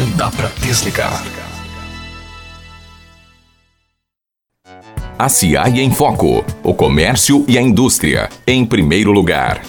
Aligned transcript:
Não 0.00 0.10
dá 0.16 0.30
para 0.30 0.48
desligar. 0.62 1.22
A 5.18 5.28
CIAI 5.28 5.80
em 5.80 5.90
Foco. 5.90 6.42
O 6.62 6.72
comércio 6.72 7.44
e 7.46 7.58
a 7.58 7.60
indústria. 7.60 8.30
Em 8.46 8.64
primeiro 8.64 9.12
lugar. 9.12 9.60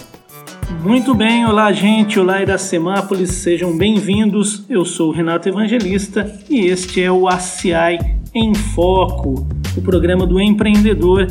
Muito 0.82 1.14
bem, 1.14 1.44
olá 1.44 1.70
gente, 1.70 2.18
olá 2.18 2.40
Iracemápolis, 2.40 3.28
sejam 3.28 3.76
bem-vindos. 3.76 4.64
Eu 4.70 4.86
sou 4.86 5.10
o 5.10 5.12
Renato 5.12 5.50
Evangelista 5.50 6.34
e 6.48 6.64
este 6.64 7.02
é 7.02 7.12
o 7.12 7.28
ACI 7.28 7.98
em 8.34 8.54
Foco, 8.54 9.46
o 9.76 9.82
programa 9.82 10.26
do 10.26 10.40
empreendedor 10.40 11.26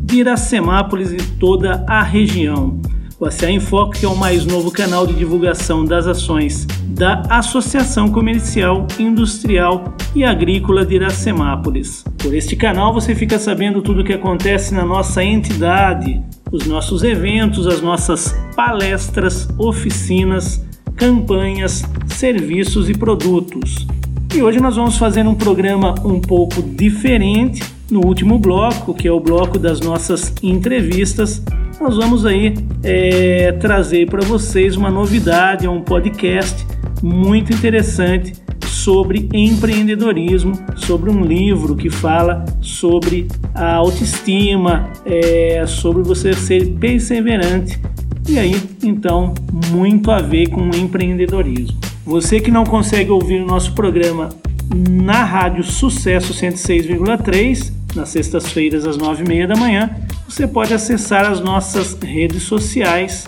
de 0.00 0.20
Iracemápolis 0.20 1.12
e 1.12 1.18
toda 1.38 1.84
a 1.86 2.02
região. 2.02 2.80
O 3.20 3.26
ACA 3.26 3.50
em 3.50 3.60
Foco, 3.60 3.94
é 4.02 4.08
o 4.08 4.16
mais 4.16 4.46
novo 4.46 4.70
canal 4.70 5.06
de 5.06 5.12
divulgação 5.12 5.84
das 5.84 6.06
ações 6.06 6.66
da 6.96 7.22
Associação 7.28 8.08
Comercial, 8.08 8.86
Industrial 8.98 9.94
e 10.14 10.24
Agrícola 10.24 10.84
de 10.84 10.94
Iracemápolis. 10.94 12.02
Por 12.16 12.34
este 12.34 12.56
canal 12.56 12.94
você 12.94 13.14
fica 13.14 13.38
sabendo 13.38 13.82
tudo 13.82 14.00
o 14.00 14.04
que 14.04 14.14
acontece 14.14 14.74
na 14.74 14.82
nossa 14.82 15.22
entidade, 15.22 16.22
os 16.50 16.66
nossos 16.66 17.04
eventos, 17.04 17.66
as 17.66 17.82
nossas 17.82 18.34
palestras, 18.56 19.46
oficinas, 19.58 20.64
campanhas, 20.96 21.84
serviços 22.06 22.88
e 22.88 22.94
produtos. 22.94 23.86
E 24.34 24.40
hoje 24.40 24.58
nós 24.58 24.76
vamos 24.76 24.96
fazer 24.96 25.26
um 25.26 25.34
programa 25.34 25.94
um 26.02 26.18
pouco 26.18 26.62
diferente. 26.62 27.62
No 27.90 28.04
último 28.06 28.38
bloco, 28.38 28.94
que 28.94 29.06
é 29.06 29.12
o 29.12 29.20
bloco 29.20 29.58
das 29.58 29.80
nossas 29.80 30.34
entrevistas, 30.42 31.42
nós 31.78 31.94
vamos 31.94 32.24
aí 32.24 32.54
é, 32.82 33.52
trazer 33.52 34.08
para 34.08 34.22
vocês 34.22 34.76
uma 34.76 34.90
novidade, 34.90 35.68
um 35.68 35.82
podcast 35.82 36.66
muito 37.02 37.52
interessante 37.52 38.32
sobre 38.64 39.28
empreendedorismo, 39.32 40.52
sobre 40.76 41.10
um 41.10 41.24
livro 41.24 41.74
que 41.74 41.90
fala 41.90 42.44
sobre 42.60 43.26
a 43.54 43.74
autoestima, 43.74 44.90
é, 45.04 45.64
sobre 45.66 46.02
você 46.02 46.32
ser 46.32 46.66
perseverante 46.74 47.80
e 48.28 48.38
aí 48.38 48.60
então 48.82 49.34
muito 49.70 50.10
a 50.10 50.20
ver 50.20 50.48
com 50.50 50.68
empreendedorismo. 50.70 51.78
Você 52.04 52.40
que 52.40 52.50
não 52.50 52.64
consegue 52.64 53.10
ouvir 53.10 53.42
o 53.42 53.46
nosso 53.46 53.72
programa 53.72 54.28
na 54.74 55.24
Rádio 55.24 55.64
Sucesso 55.64 56.32
106,3 56.32 57.72
nas 57.94 58.10
sextas-feiras 58.10 58.86
às 58.86 58.96
nove 58.96 59.24
e 59.24 59.28
meia 59.28 59.46
da 59.46 59.56
manhã, 59.56 59.90
você 60.28 60.46
pode 60.46 60.74
acessar 60.74 61.24
as 61.24 61.40
nossas 61.40 61.94
redes 61.94 62.42
sociais, 62.42 63.26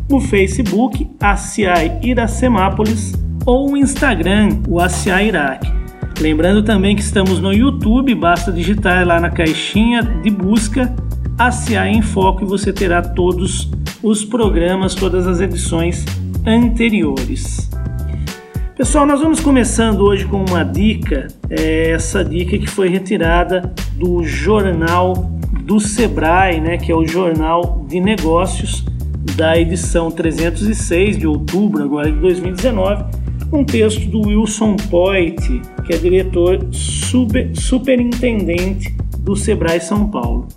o 0.10 0.22
Facebook 0.22 1.10
ACI 1.20 2.00
Iracemápolis 2.02 3.14
ou 3.46 3.72
o 3.72 3.78
Instagram, 3.78 4.60
o 4.68 4.80
ACI 4.80 5.28
Iraque. 5.28 5.72
Lembrando 6.20 6.64
também 6.64 6.96
que 6.96 7.02
estamos 7.02 7.40
no 7.40 7.54
YouTube, 7.54 8.16
basta 8.16 8.52
digitar 8.52 9.06
lá 9.06 9.20
na 9.20 9.30
caixinha 9.30 10.02
de 10.02 10.30
busca 10.30 10.94
ACI 11.38 11.76
em 11.76 12.02
Foco 12.02 12.44
e 12.44 12.48
você 12.48 12.74
terá 12.74 13.02
todos 13.02 13.70
os 14.02 14.26
programas, 14.26 14.96
todas 14.96 15.28
as 15.28 15.40
edições 15.40 16.04
anteriores. 16.46 17.70
Pessoal, 18.78 19.08
nós 19.08 19.20
vamos 19.20 19.40
começando 19.40 20.02
hoje 20.02 20.24
com 20.28 20.46
uma 20.46 20.64
dica, 20.64 21.30
é 21.50 21.90
essa 21.90 22.24
dica 22.24 22.60
que 22.60 22.68
foi 22.68 22.88
retirada 22.88 23.74
do 23.94 24.24
jornal 24.24 25.16
do 25.64 25.80
Sebrae, 25.80 26.62
né, 26.62 26.78
que 26.78 26.92
é 26.92 26.96
o 26.96 27.04
Jornal 27.04 27.84
de 27.90 28.00
Negócios 28.00 28.86
da 29.36 29.58
edição 29.58 30.12
306 30.12 31.18
de 31.18 31.26
outubro 31.26 31.84
agora 31.84 32.12
de 32.12 32.20
2019, 32.20 33.04
um 33.52 33.66
texto 33.66 34.08
do 34.12 34.28
Wilson 34.28 34.76
Poit, 34.92 35.60
que 35.84 35.94
é 35.94 35.98
diretor 35.98 36.68
super, 36.72 37.50
superintendente 37.56 38.96
do 39.22 39.36
Sebrae 39.36 39.82
São 39.82 40.08
Paulo. 40.12 40.48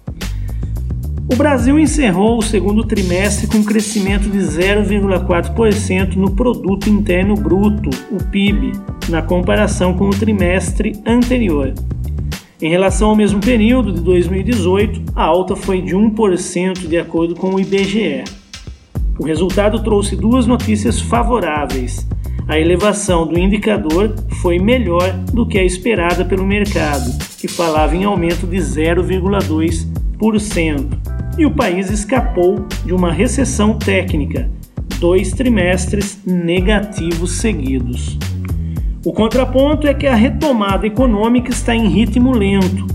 O 1.32 1.36
Brasil 1.36 1.78
encerrou 1.78 2.38
o 2.38 2.42
segundo 2.42 2.82
trimestre 2.82 3.46
com 3.46 3.58
um 3.58 3.64
crescimento 3.64 4.28
de 4.28 4.38
0,4% 4.38 6.16
no 6.16 6.32
produto 6.32 6.90
interno 6.90 7.36
bruto, 7.36 7.88
o 8.10 8.16
PIB, 8.30 8.72
na 9.08 9.22
comparação 9.22 9.94
com 9.94 10.08
o 10.08 10.10
trimestre 10.10 11.00
anterior. 11.06 11.72
Em 12.60 12.68
relação 12.68 13.10
ao 13.10 13.16
mesmo 13.16 13.40
período 13.40 13.92
de 13.92 14.00
2018, 14.00 15.12
a 15.14 15.22
alta 15.22 15.54
foi 15.54 15.80
de 15.80 15.94
1% 15.94 16.88
de 16.88 16.98
acordo 16.98 17.36
com 17.36 17.54
o 17.54 17.60
IBGE. 17.60 18.24
O 19.16 19.24
resultado 19.24 19.84
trouxe 19.84 20.16
duas 20.16 20.48
notícias 20.48 21.00
favoráveis. 21.00 22.08
A 22.48 22.58
elevação 22.58 23.24
do 23.24 23.38
indicador 23.38 24.16
foi 24.42 24.58
melhor 24.58 25.12
do 25.32 25.46
que 25.46 25.60
a 25.60 25.64
esperada 25.64 26.24
pelo 26.24 26.44
mercado, 26.44 27.16
que 27.38 27.46
falava 27.46 27.94
em 27.94 28.02
aumento 28.02 28.48
de 28.48 28.56
0,2% 28.56 30.99
e 31.36 31.46
o 31.46 31.50
país 31.50 31.90
escapou 31.90 32.66
de 32.84 32.92
uma 32.92 33.12
recessão 33.12 33.78
técnica, 33.78 34.50
dois 34.98 35.32
trimestres 35.32 36.20
negativos 36.26 37.32
seguidos. 37.32 38.18
O 39.04 39.12
contraponto 39.12 39.86
é 39.86 39.94
que 39.94 40.06
a 40.06 40.14
retomada 40.14 40.86
econômica 40.86 41.50
está 41.50 41.74
em 41.74 41.88
ritmo 41.88 42.32
lento. 42.32 42.86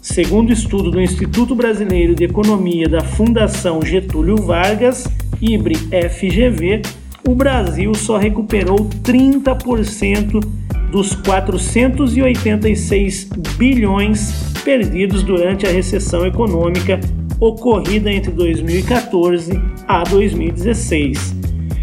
Segundo 0.00 0.52
estudo 0.52 0.90
do 0.90 1.00
Instituto 1.00 1.54
Brasileiro 1.54 2.14
de 2.14 2.24
Economia 2.24 2.88
da 2.88 3.02
Fundação 3.02 3.82
Getúlio 3.82 4.36
Vargas, 4.36 5.06
IBRE 5.40 5.76
FGV, 5.76 6.82
o 7.28 7.34
Brasil 7.34 7.94
só 7.94 8.16
recuperou 8.16 8.88
30% 9.02 10.42
dos 10.90 11.14
486 11.14 13.28
bilhões 13.56 14.52
perdidos 14.64 15.22
durante 15.22 15.66
a 15.66 15.70
recessão 15.70 16.26
econômica 16.26 16.98
ocorrida 17.42 18.08
entre 18.12 18.30
2014 18.30 19.50
a 19.88 20.04
2016. 20.04 21.34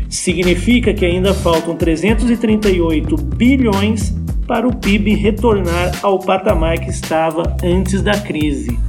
Significa 0.08 0.94
que 0.94 1.06
ainda 1.06 1.34
faltam 1.34 1.76
338 1.76 3.18
bilhões 3.18 4.16
para 4.48 4.66
o 4.66 4.74
PIB 4.74 5.16
retornar 5.16 6.00
ao 6.02 6.18
patamar 6.18 6.80
que 6.80 6.90
estava 6.90 7.58
antes 7.62 8.02
da 8.02 8.18
crise. 8.18 8.80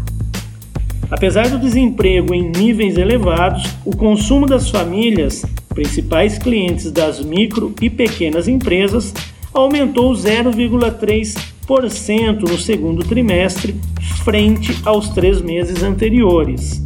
Apesar 1.11 1.49
do 1.49 1.59
desemprego 1.59 2.33
em 2.33 2.49
níveis 2.51 2.97
elevados, 2.97 3.65
o 3.85 3.97
consumo 3.97 4.47
das 4.47 4.71
famílias, 4.71 5.45
principais 5.75 6.39
clientes 6.39 6.93
das 6.93 7.21
micro 7.21 7.75
e 7.83 7.91
pequenas 7.91 8.47
empresas, 8.47 9.13
aumentou 9.53 10.13
0,3% 10.13 11.59
no 11.71 12.59
segundo 12.59 13.05
trimestre, 13.05 13.77
frente 14.25 14.77
aos 14.85 15.11
três 15.11 15.41
meses 15.41 15.85
anteriores. 15.85 16.83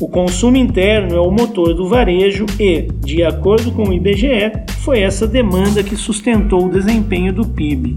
O 0.00 0.08
consumo 0.08 0.56
interno 0.56 1.14
é 1.14 1.20
o 1.20 1.30
motor 1.30 1.72
do 1.72 1.88
varejo 1.88 2.44
e, 2.58 2.88
de 2.98 3.22
acordo 3.22 3.70
com 3.70 3.84
o 3.84 3.92
IBGE, 3.92 4.50
foi 4.80 5.02
essa 5.02 5.24
demanda 5.24 5.84
que 5.84 5.94
sustentou 5.94 6.66
o 6.66 6.68
desempenho 6.68 7.32
do 7.32 7.46
PIB. 7.46 7.94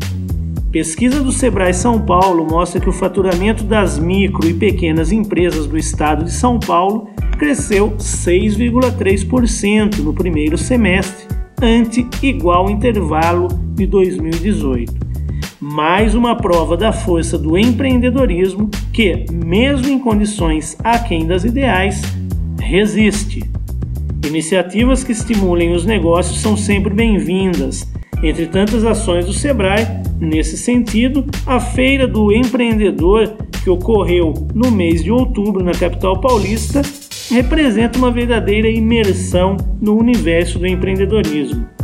Pesquisa 0.72 1.24
do 1.24 1.32
Sebrae 1.32 1.74
São 1.74 2.00
Paulo 2.00 2.46
mostra 2.46 2.80
que 2.80 2.90
o 2.90 2.94
faturamento 2.94 3.64
das 3.64 3.98
micro 3.98 4.48
e 4.48 4.54
pequenas 4.54 5.12
empresas 5.12 5.66
do 5.66 5.76
estado 5.76 6.24
de 6.24 6.32
São 6.32 6.60
Paulo 6.60 7.10
cresceu 7.40 7.96
6,3% 7.98 10.04
no 10.04 10.14
primeiro 10.14 10.56
semestre, 10.56 11.26
ante 11.60 12.06
igual 12.22 12.70
intervalo 12.70 13.48
de 13.74 13.88
2018 13.88 15.05
mais 15.74 16.14
uma 16.14 16.36
prova 16.36 16.78
da 16.78 16.94
força 16.94 17.40
do 17.40 17.58
empreendedorismo 17.58 18.70
que, 18.94 19.26
mesmo 19.32 19.90
em 19.90 19.98
condições 19.98 20.78
aquém 20.84 21.26
das 21.26 21.44
ideais, 21.44 22.04
resiste. 22.60 23.44
Iniciativas 24.28 25.04
que 25.04 25.12
estimulem 25.12 25.74
os 25.74 25.84
negócios 25.84 26.40
são 26.40 26.56
sempre 26.56 26.94
bem-vindas. 26.94 27.92
Entre 28.22 28.46
tantas 28.46 28.86
ações 28.86 29.26
do 29.26 29.34
Sebrae, 29.34 29.88
nesse 30.20 30.56
sentido, 30.56 31.26
a 31.48 31.60
Feira 31.60 32.08
do 32.08 32.32
Empreendedor, 32.32 33.36
que 33.64 33.70
ocorreu 33.70 34.36
no 34.54 34.70
mês 34.70 35.04
de 35.04 35.10
outubro 35.10 35.64
na 35.64 35.72
capital 35.72 36.22
paulista, 36.22 36.84
representa 37.32 37.98
uma 37.98 38.12
verdadeira 38.12 38.70
imersão 38.70 39.58
no 39.82 39.98
universo 39.98 40.60
do 40.60 40.68
empreendedorismo 40.68 41.75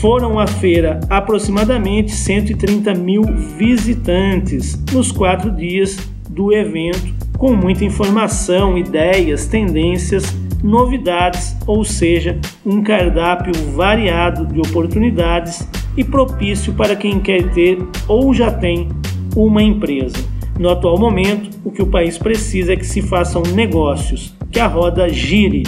foram 0.00 0.38
à 0.38 0.46
feira 0.46 1.00
aproximadamente 1.10 2.12
130 2.12 2.94
mil 2.94 3.22
visitantes 3.56 4.80
nos 4.92 5.10
quatro 5.10 5.50
dias 5.50 5.98
do 6.30 6.52
evento, 6.52 7.12
com 7.36 7.54
muita 7.54 7.84
informação, 7.84 8.78
ideias, 8.78 9.46
tendências, 9.46 10.36
novidades, 10.62 11.56
ou 11.66 11.84
seja, 11.84 12.38
um 12.64 12.82
cardápio 12.82 13.52
variado 13.74 14.46
de 14.46 14.60
oportunidades 14.60 15.68
e 15.96 16.04
propício 16.04 16.72
para 16.74 16.94
quem 16.94 17.18
quer 17.18 17.50
ter 17.52 17.78
ou 18.06 18.32
já 18.32 18.52
tem 18.52 18.88
uma 19.34 19.62
empresa. 19.62 20.16
No 20.58 20.70
atual 20.70 20.98
momento, 20.98 21.50
o 21.64 21.70
que 21.70 21.82
o 21.82 21.86
país 21.86 22.18
precisa 22.18 22.72
é 22.72 22.76
que 22.76 22.86
se 22.86 23.02
façam 23.02 23.42
negócios, 23.54 24.36
que 24.50 24.60
a 24.60 24.66
roda 24.66 25.08
gire. 25.08 25.62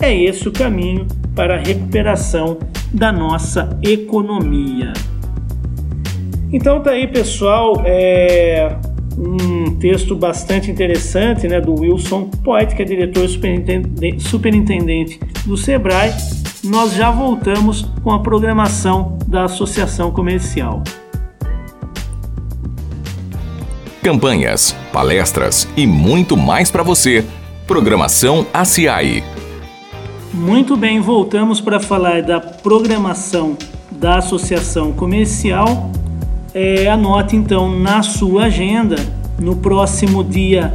É 0.00 0.14
esse 0.14 0.48
o 0.48 0.52
caminho 0.52 1.06
para 1.34 1.56
a 1.56 1.58
recuperação 1.58 2.58
da 2.92 3.12
nossa 3.12 3.78
economia. 3.82 4.92
Então 6.52 6.80
tá 6.80 6.90
aí, 6.90 7.06
pessoal, 7.06 7.82
é 7.84 8.76
um 9.18 9.76
texto 9.76 10.14
bastante 10.14 10.70
interessante, 10.70 11.48
né, 11.48 11.60
do 11.60 11.74
Wilson 11.74 12.30
Poit, 12.44 12.74
que 12.74 12.82
é 12.82 12.84
diretor 12.84 13.28
superintendente, 13.28 14.22
superintendente 14.22 15.20
do 15.44 15.56
Sebrae. 15.56 16.12
Nós 16.64 16.94
já 16.94 17.10
voltamos 17.10 17.82
com 18.02 18.12
a 18.12 18.20
programação 18.20 19.18
da 19.26 19.44
Associação 19.44 20.10
Comercial. 20.12 20.82
Campanhas, 24.02 24.74
palestras 24.92 25.68
e 25.76 25.86
muito 25.86 26.36
mais 26.36 26.70
para 26.70 26.82
você. 26.82 27.24
Programação 27.66 28.46
ACI. 28.54 29.37
Muito 30.32 30.76
bem, 30.76 31.00
voltamos 31.00 31.60
para 31.60 31.80
falar 31.80 32.22
da 32.22 32.40
programação 32.40 33.56
da 33.90 34.18
Associação 34.18 34.92
Comercial 34.92 35.90
é, 36.54 36.88
anote 36.88 37.36
então 37.36 37.70
na 37.70 38.02
sua 38.02 38.44
agenda, 38.44 38.96
no 39.38 39.56
próximo 39.56 40.24
dia 40.24 40.74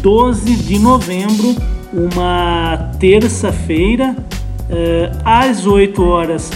12 0.00 0.56
de 0.56 0.78
novembro, 0.78 1.54
uma 1.92 2.90
terça-feira, 2.98 4.16
é, 4.68 5.10
às 5.24 5.66
8 5.66 6.02
horas 6.04 6.50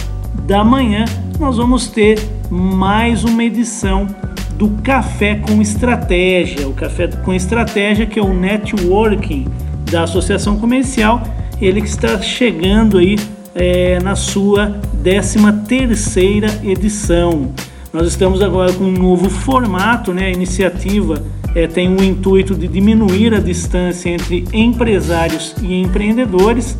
da 0.45 0.63
manhã, 0.63 1.05
nós 1.39 1.57
vamos 1.57 1.87
ter 1.87 2.19
mais 2.49 3.23
uma 3.23 3.43
edição 3.43 4.07
do 4.53 4.69
Café 4.83 5.35
com 5.35 5.61
Estratégia. 5.61 6.67
O 6.67 6.73
Café 6.73 7.07
com 7.07 7.33
Estratégia, 7.33 8.05
que 8.05 8.19
é 8.19 8.21
o 8.21 8.33
networking 8.33 9.47
da 9.89 10.03
Associação 10.03 10.57
Comercial, 10.57 11.21
ele 11.61 11.81
que 11.81 11.87
está 11.87 12.21
chegando 12.21 12.97
aí 12.97 13.17
é, 13.55 13.99
na 13.99 14.15
sua 14.15 14.79
13 15.03 15.39
terceira 15.67 16.47
edição. 16.63 17.51
Nós 17.91 18.07
estamos 18.07 18.41
agora 18.41 18.71
com 18.73 18.83
um 18.83 18.91
novo 18.91 19.29
formato, 19.29 20.13
né? 20.13 20.25
A 20.25 20.31
iniciativa 20.31 21.23
é, 21.55 21.65
tem 21.65 21.89
o 21.89 22.03
intuito 22.03 22.53
de 22.53 22.67
diminuir 22.67 23.33
a 23.33 23.39
distância 23.39 24.09
entre 24.09 24.45
empresários 24.53 25.55
e 25.61 25.81
empreendedores. 25.81 26.77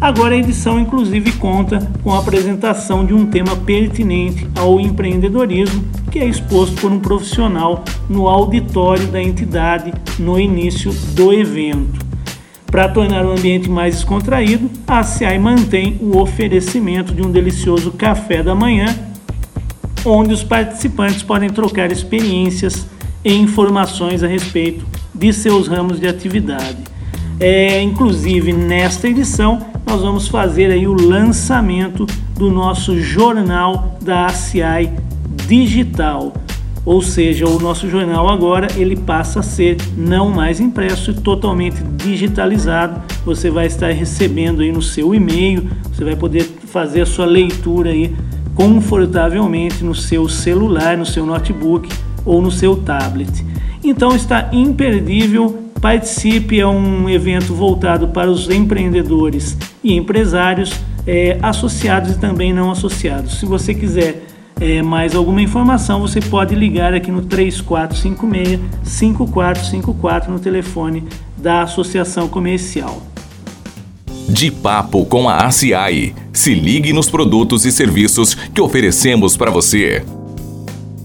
Agora 0.00 0.34
a 0.34 0.38
edição 0.38 0.78
inclusive 0.78 1.32
conta 1.32 1.90
com 2.02 2.12
a 2.12 2.18
apresentação 2.18 3.04
de 3.04 3.12
um 3.12 3.26
tema 3.26 3.56
pertinente 3.56 4.46
ao 4.54 4.80
empreendedorismo, 4.80 5.84
que 6.10 6.18
é 6.18 6.26
exposto 6.26 6.80
por 6.80 6.90
um 6.90 7.00
profissional 7.00 7.84
no 8.08 8.28
auditório 8.28 9.06
da 9.08 9.22
entidade 9.22 9.92
no 10.18 10.38
início 10.38 10.92
do 11.14 11.32
evento. 11.32 12.03
Para 12.74 12.88
tornar 12.88 13.24
o 13.24 13.30
ambiente 13.30 13.70
mais 13.70 13.94
descontraído, 13.94 14.68
a 14.84 15.00
CI 15.04 15.38
mantém 15.38 15.96
o 16.00 16.18
oferecimento 16.18 17.14
de 17.14 17.22
um 17.22 17.30
delicioso 17.30 17.92
café 17.92 18.42
da 18.42 18.52
manhã 18.52 18.92
onde 20.04 20.34
os 20.34 20.42
participantes 20.42 21.22
podem 21.22 21.48
trocar 21.50 21.92
experiências 21.92 22.84
e 23.24 23.32
informações 23.32 24.24
a 24.24 24.26
respeito 24.26 24.84
de 25.14 25.32
seus 25.32 25.68
ramos 25.68 26.00
de 26.00 26.08
atividade. 26.08 26.78
É, 27.38 27.80
inclusive, 27.80 28.52
nesta 28.52 29.08
edição, 29.08 29.64
nós 29.86 30.00
vamos 30.02 30.26
fazer 30.26 30.72
aí 30.72 30.88
o 30.88 30.94
lançamento 30.94 32.04
do 32.36 32.50
nosso 32.50 33.00
jornal 33.00 33.96
da 34.02 34.26
ACI 34.26 34.90
Digital. 35.46 36.32
Ou 36.86 37.00
seja, 37.00 37.48
o 37.48 37.58
nosso 37.58 37.88
jornal 37.88 38.28
agora 38.28 38.68
ele 38.76 38.94
passa 38.94 39.40
a 39.40 39.42
ser 39.42 39.78
não 39.96 40.28
mais 40.30 40.60
impresso 40.60 41.10
e 41.10 41.14
totalmente 41.14 41.82
digitalizado. 41.96 43.00
Você 43.24 43.50
vai 43.50 43.66
estar 43.66 43.90
recebendo 43.90 44.60
aí 44.60 44.70
no 44.70 44.82
seu 44.82 45.14
e-mail, 45.14 45.68
você 45.90 46.04
vai 46.04 46.14
poder 46.14 46.42
fazer 46.66 47.00
a 47.00 47.06
sua 47.06 47.24
leitura 47.24 47.90
aí 47.90 48.14
confortavelmente 48.54 49.82
no 49.82 49.94
seu 49.94 50.28
celular, 50.28 50.96
no 50.96 51.06
seu 51.06 51.24
notebook 51.24 51.88
ou 52.24 52.42
no 52.42 52.50
seu 52.50 52.76
tablet. 52.76 53.44
Então 53.82 54.14
está 54.14 54.50
imperdível. 54.52 55.62
Participe, 55.80 56.58
é 56.58 56.66
um 56.66 57.10
evento 57.10 57.54
voltado 57.54 58.08
para 58.08 58.30
os 58.30 58.48
empreendedores 58.48 59.56
e 59.82 59.92
empresários 59.92 60.72
é, 61.06 61.38
associados 61.42 62.12
e 62.12 62.18
também 62.18 62.54
não 62.54 62.70
associados. 62.70 63.38
Se 63.38 63.44
você 63.44 63.74
quiser 63.74 64.24
é, 64.60 64.82
mais 64.82 65.14
alguma 65.14 65.42
informação, 65.42 66.00
você 66.00 66.20
pode 66.20 66.54
ligar 66.54 66.94
aqui 66.94 67.10
no 67.10 67.22
3456 67.22 68.60
5454 68.82 70.32
no 70.32 70.38
telefone 70.38 71.04
da 71.36 71.62
Associação 71.62 72.28
Comercial. 72.28 73.02
De 74.28 74.50
Papo 74.50 75.04
com 75.04 75.28
a 75.28 75.44
ACI. 75.44 76.14
Se 76.32 76.54
ligue 76.54 76.92
nos 76.92 77.10
produtos 77.10 77.64
e 77.66 77.72
serviços 77.72 78.34
que 78.34 78.60
oferecemos 78.60 79.36
para 79.36 79.50
você. 79.50 80.04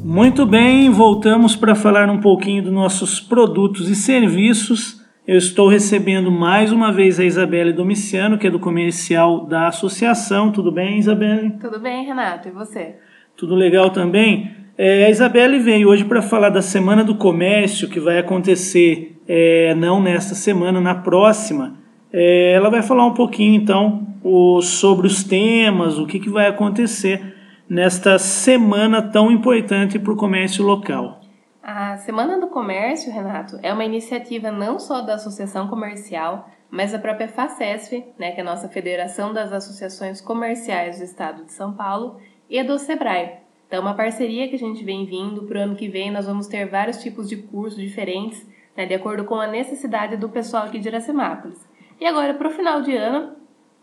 Muito 0.04 0.46
bem, 0.46 0.90
voltamos 0.90 1.56
para 1.56 1.76
falar 1.76 2.10
um 2.10 2.20
pouquinho 2.20 2.64
dos 2.64 2.74
nossos 2.74 3.20
produtos 3.20 3.90
e 3.90 3.96
serviços. 3.96 5.00
Eu 5.28 5.38
estou 5.38 5.68
recebendo 5.68 6.32
mais 6.32 6.72
uma 6.72 6.92
vez 6.92 7.20
a 7.20 7.26
Isabelle 7.26 7.74
Domiciano, 7.74 8.38
que 8.38 8.48
é 8.48 8.50
do 8.50 8.58
comercial 8.58 9.46
da 9.46 9.68
associação. 9.68 10.52
Tudo 10.52 10.72
bem, 10.72 10.98
Isabelle? 10.98 11.52
Tudo 11.62 11.80
bem, 11.80 12.06
Renato. 12.06 12.48
E 12.48 12.52
você? 12.52 12.96
Tudo 13.40 13.56
legal 13.56 13.90
também. 13.90 14.52
É, 14.78 15.06
a 15.06 15.10
Isabelle 15.10 15.60
veio 15.60 15.88
hoje 15.88 16.04
para 16.04 16.22
falar 16.22 16.50
da 16.50 16.62
Semana 16.62 17.06
do 17.06 17.16
Comércio, 17.16 17.88
que 17.88 17.98
vai 17.98 18.18
acontecer 18.18 19.18
é, 19.26 19.74
não 19.76 20.02
nesta 20.02 20.36
semana, 20.36 20.82
na 20.82 20.94
próxima. 20.94 21.78
É, 22.12 22.52
ela 22.52 22.70
vai 22.70 22.82
falar 22.82 23.06
um 23.06 23.14
pouquinho 23.14 23.56
então 23.56 24.06
o, 24.22 24.62
sobre 24.62 25.08
os 25.08 25.24
temas, 25.24 25.98
o 25.98 26.06
que, 26.06 26.20
que 26.20 26.30
vai 26.30 26.48
acontecer 26.48 27.34
nesta 27.70 28.20
semana 28.20 29.02
tão 29.02 29.32
importante 29.32 29.98
para 29.98 30.12
o 30.12 30.18
comércio 30.18 30.66
local. 30.66 31.22
A 31.64 31.96
Semana 31.96 32.38
do 32.42 32.48
Comércio, 32.48 33.14
Renato, 33.14 33.58
é 33.64 33.72
uma 33.72 33.86
iniciativa 33.86 34.52
não 34.52 34.80
só 34.80 35.00
da 35.00 35.14
Associação 35.14 35.70
Comercial, 35.70 36.50
mas 36.70 36.92
da 36.92 37.00
própria 37.00 37.30
FACESF, 37.30 38.04
né, 38.18 38.32
que 38.32 38.42
é 38.42 38.44
a 38.44 38.46
nossa 38.46 38.68
Federação 38.68 39.32
das 39.32 39.54
Associações 39.54 40.20
Comerciais 40.20 40.98
do 40.98 41.06
Estado 41.06 41.46
de 41.46 41.54
São 41.54 41.74
Paulo, 41.74 42.18
e 42.50 42.64
do 42.64 42.80
SEBRAE. 42.80 43.40
Então, 43.68 43.78
é 43.78 43.82
uma 43.82 43.94
parceria 43.94 44.48
que 44.48 44.56
a 44.56 44.60
gente 44.60 44.84
vem 44.84 45.06
vindo. 45.06 45.44
Para 45.44 45.60
o 45.60 45.62
ano 45.62 45.76
que 45.76 45.88
vem, 45.88 46.10
nós 46.10 46.26
vamos 46.26 46.48
ter 46.48 46.66
vários 46.66 46.98
tipos 47.04 47.30
de 47.30 47.38
cursos 47.38 47.80
diferentes, 47.80 48.48
né, 48.76 48.86
de 48.86 48.96
acordo 48.96 49.26
com 49.26 49.36
a 49.36 49.46
necessidade 49.46 50.18
do 50.18 50.28
pessoal 50.28 50.64
aqui 50.64 50.80
de 50.80 50.88
Iracemápolis. 50.88 51.70
E 52.02 52.06
agora, 52.06 52.34
para 52.34 52.48
o 52.48 52.52
final 52.52 52.82
de 52.82 52.96
ano, 52.96 53.36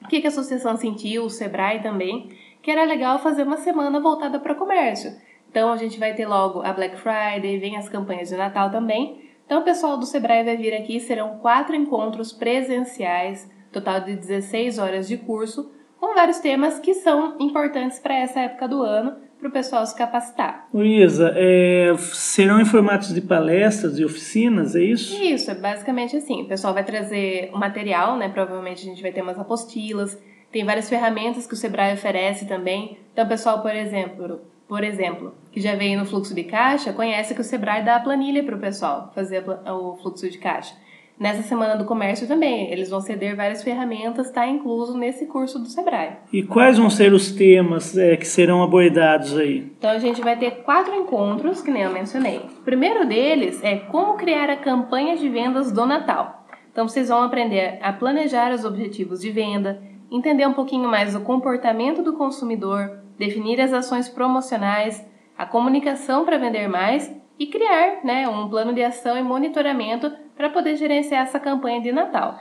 o 0.03 0.09
que, 0.09 0.21
que 0.21 0.27
a 0.27 0.31
associação 0.31 0.77
sentiu, 0.77 1.25
o 1.25 1.31
Sebrae 1.31 1.81
também, 1.83 2.31
que 2.63 2.71
era 2.71 2.85
legal 2.85 3.19
fazer 3.19 3.45
uma 3.45 3.57
semana 3.57 4.01
voltada 4.01 4.41
para 4.41 4.55
comércio. 4.55 5.13
Então 5.49 5.73
a 5.73 5.77
gente 5.77 5.99
vai 5.99 6.15
ter 6.15 6.27
logo 6.27 6.63
a 6.63 6.73
Black 6.73 6.97
Friday, 6.97 7.59
vem 7.59 7.77
as 7.77 7.89
campanhas 7.89 8.29
de 8.29 8.37
Natal 8.37 8.71
também. 8.71 9.31
Então 9.45 9.61
o 9.61 9.65
pessoal 9.65 9.97
do 9.97 10.05
Sebrae 10.05 10.45
vai 10.45 10.57
vir 10.57 10.75
aqui, 10.75 10.99
serão 10.99 11.39
quatro 11.39 11.75
encontros 11.75 12.33
presenciais, 12.33 13.49
total 13.73 14.01
de 14.01 14.17
16 14.17 14.79
horas 14.79 15.07
de 15.07 15.17
curso, 15.17 15.73
com 16.07 16.15
vários 16.15 16.39
temas 16.39 16.79
que 16.79 16.95
são 16.95 17.37
importantes 17.41 17.99
para 17.99 18.15
essa 18.15 18.41
época 18.41 18.69
do 18.69 18.83
ano 18.83 19.17
para 19.39 19.49
o 19.49 19.51
pessoal 19.51 19.85
se 19.85 19.95
capacitar. 19.97 20.69
Luísa, 20.73 21.33
é, 21.37 21.93
serão 21.99 22.61
em 22.61 22.65
formatos 22.65 23.13
de 23.13 23.21
palestras 23.21 23.99
e 23.99 24.05
oficinas, 24.05 24.75
é 24.75 24.83
isso? 24.83 25.21
Isso, 25.23 25.51
é 25.51 25.55
basicamente 25.55 26.17
assim. 26.17 26.43
O 26.43 26.49
pessoal 26.49 26.73
vai 26.73 26.85
trazer 26.85 27.51
o 27.53 27.59
material, 27.59 28.17
né? 28.17 28.29
Provavelmente 28.29 28.83
a 28.83 28.89
gente 28.89 29.03
vai 29.03 29.13
ter 29.13 29.21
umas 29.21 29.39
apostilas, 29.39 30.19
tem 30.51 30.65
várias 30.65 30.89
ferramentas 30.89 31.47
que 31.47 31.55
o 31.55 31.57
Sebrae 31.57 31.93
oferece 31.93 32.47
também. 32.47 32.99
Então, 33.13 33.25
o 33.25 33.29
pessoal, 33.29 33.61
por 33.61 33.75
exemplo, 33.75 34.41
por 34.67 34.83
exemplo, 34.83 35.35
que 35.53 35.61
já 35.61 35.75
veio 35.75 35.99
no 35.99 36.07
fluxo 36.07 36.35
de 36.35 36.45
caixa, 36.45 36.93
conhece 36.93 37.35
que 37.35 37.41
o 37.41 37.45
Sebrae 37.45 37.85
dá 37.85 37.97
a 37.97 38.01
planilha 38.01 38.43
para 38.43 38.57
o 38.57 38.61
pessoal 38.61 39.13
fazer 39.15 39.45
o 39.49 39.97
fluxo 39.97 40.31
de 40.31 40.39
caixa. 40.39 40.75
Nessa 41.19 41.43
semana 41.43 41.77
do 41.77 41.87
comércio 41.87 42.29
também, 42.29 42.71
eles 42.71 42.91
vão 42.91 43.01
ceder 43.01 43.35
várias 43.35 43.63
ferramentas, 43.63 44.27
está 44.27 44.47
incluso 44.47 44.99
nesse 44.99 45.25
curso 45.25 45.59
do 45.59 45.67
Sebrae. 45.67 46.17
E 46.31 46.43
quais 46.43 46.77
vão 46.77 46.91
ser 46.91 47.15
os 47.15 47.33
temas 47.33 47.97
é, 47.97 48.17
que 48.17 48.27
serão 48.27 48.63
abordados 48.63 49.37
aí? 49.37 49.73
Então 49.79 49.91
a 49.91 49.99
gente 49.99 50.21
vai 50.21 50.37
ter 50.39 50.63
quatro 50.63 50.95
encontros, 50.95 51.63
que 51.63 51.71
nem 51.71 51.85
eu 51.85 51.93
mencionei. 51.93 52.39
O 52.39 52.63
primeiro 52.63 53.07
deles 53.07 53.65
é 53.65 53.77
como 53.77 54.19
criar 54.19 54.51
a 54.51 54.57
campanha 54.57 55.17
de 55.17 55.27
vendas 55.27 55.73
do 55.73 55.87
Natal. 55.87 56.47
Então 56.71 56.87
vocês 56.87 57.09
vão 57.09 57.23
aprender 57.23 57.79
a 57.81 57.95
planejar 57.95 58.53
os 58.53 58.67
objetivos 58.67 59.21
de 59.21 59.31
venda, 59.31 59.83
entender 60.11 60.47
um 60.47 60.53
pouquinho 60.53 60.87
mais 60.87 61.15
o 61.15 61.23
comportamento 61.23 62.03
do 62.03 62.13
consumidor, 62.13 62.99
definir 63.19 63.59
as 63.59 63.73
ações 63.73 64.07
promocionais, 64.07 65.03
a 65.39 65.47
comunicação 65.47 66.27
para 66.27 66.37
vender 66.37 66.69
mais 66.69 67.11
e 67.39 67.47
criar 67.47 68.05
né, 68.05 68.29
um 68.29 68.51
plano 68.51 68.75
de 68.75 68.83
ação 68.83 69.17
e 69.17 69.23
monitoramento 69.23 70.13
para 70.37 70.51
poder 70.51 70.77
gerenciar 70.77 71.23
essa 71.23 71.41
campanha 71.41 71.81
de 71.81 71.91
Natal. 71.91 72.39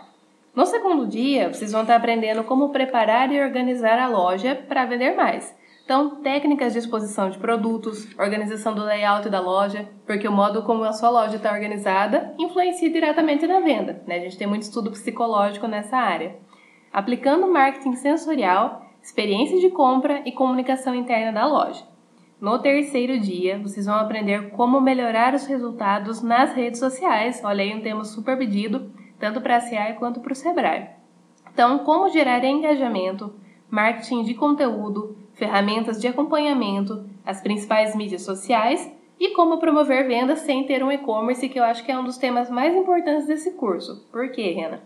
No 0.56 0.66
segundo 0.66 1.08
dia, 1.08 1.52
vocês 1.52 1.72
vão 1.72 1.82
estar 1.82 1.96
aprendendo 1.96 2.44
como 2.44 2.70
preparar 2.70 3.32
e 3.32 3.42
organizar 3.42 4.00
a 4.00 4.08
loja 4.08 4.56
para 4.56 4.86
vender 4.86 5.16
mais. 5.16 5.54
Então, 5.84 6.22
técnicas 6.22 6.74
de 6.74 6.80
exposição 6.80 7.30
de 7.30 7.38
produtos, 7.38 8.08
organização 8.18 8.74
do 8.74 8.84
layout 8.84 9.30
da 9.30 9.40
loja, 9.40 9.88
porque 10.06 10.28
o 10.28 10.32
modo 10.32 10.64
como 10.64 10.84
a 10.84 10.94
sua 10.94 11.12
loja 11.12 11.36
está 11.36 11.52
organizada 11.52 12.34
influencia 12.40 12.90
diretamente 12.90 13.46
na 13.46 13.60
venda. 13.60 14.02
Né? 14.08 14.16
A 14.16 14.20
gente 14.20 14.38
tem 14.38 14.48
muito 14.48 14.64
estudo 14.64 14.90
psicológico 14.90 15.68
nessa 15.68 15.96
área. 15.96 16.38
Aplicando 16.92 17.52
marketing 17.52 17.94
sensorial, 17.96 18.82
experiência 19.04 19.60
de 19.60 19.70
compra 19.70 20.24
e 20.26 20.32
comunicação 20.32 20.96
interna 20.96 21.32
da 21.32 21.46
loja. 21.46 21.84
No 22.40 22.60
terceiro 22.60 23.18
dia, 23.18 23.58
vocês 23.58 23.86
vão 23.86 23.96
aprender 23.96 24.50
como 24.50 24.82
melhorar 24.82 25.34
os 25.34 25.46
resultados 25.46 26.22
nas 26.22 26.54
redes 26.54 26.80
sociais. 26.80 27.42
Olha 27.44 27.64
aí 27.64 27.74
um 27.74 27.82
tema 27.82 28.04
super 28.04 28.38
pedido, 28.38 28.92
tanto 29.18 29.40
para 29.40 29.56
a 29.56 29.62
CI 29.62 29.96
quanto 29.98 30.20
para 30.20 30.34
o 30.34 30.36
Sebrae. 30.36 30.90
Então, 31.54 31.80
como 31.80 32.10
gerar 32.10 32.44
engajamento, 32.44 33.34
marketing 33.70 34.24
de 34.24 34.34
conteúdo, 34.34 35.18
ferramentas 35.34 36.02
de 36.02 36.08
acompanhamento, 36.08 37.10
as 37.26 37.42
principais 37.42 37.96
mídias 37.96 38.24
sociais 38.24 38.92
e 39.18 39.30
como 39.30 39.58
promover 39.58 40.06
vendas 40.06 40.40
sem 40.40 40.66
ter 40.66 40.84
um 40.84 40.92
e-commerce, 40.92 41.48
que 41.48 41.58
eu 41.58 41.64
acho 41.64 41.86
que 41.86 41.92
é 41.92 41.98
um 41.98 42.04
dos 42.04 42.18
temas 42.18 42.50
mais 42.50 42.76
importantes 42.76 43.28
desse 43.28 43.52
curso. 43.52 44.06
Por 44.12 44.30
quê, 44.32 44.52
Rena? 44.52 44.84